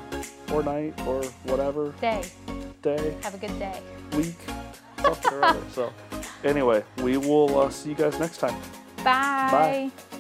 or 0.53 0.63
night 0.63 0.95
or 1.07 1.23
whatever 1.45 1.93
day 2.01 2.23
day, 2.83 3.17
have 3.23 3.35
a 3.35 3.39
good 3.39 3.57
day 3.59 3.81
week. 4.17 4.37
So 5.73 5.93
anyway, 6.45 6.85
we 6.99 7.17
will 7.17 7.59
uh, 7.59 7.71
see 7.71 7.91
you 7.91 7.95
guys 7.95 8.19
next 8.19 8.39
time. 8.39 8.55
bye. 9.51 10.18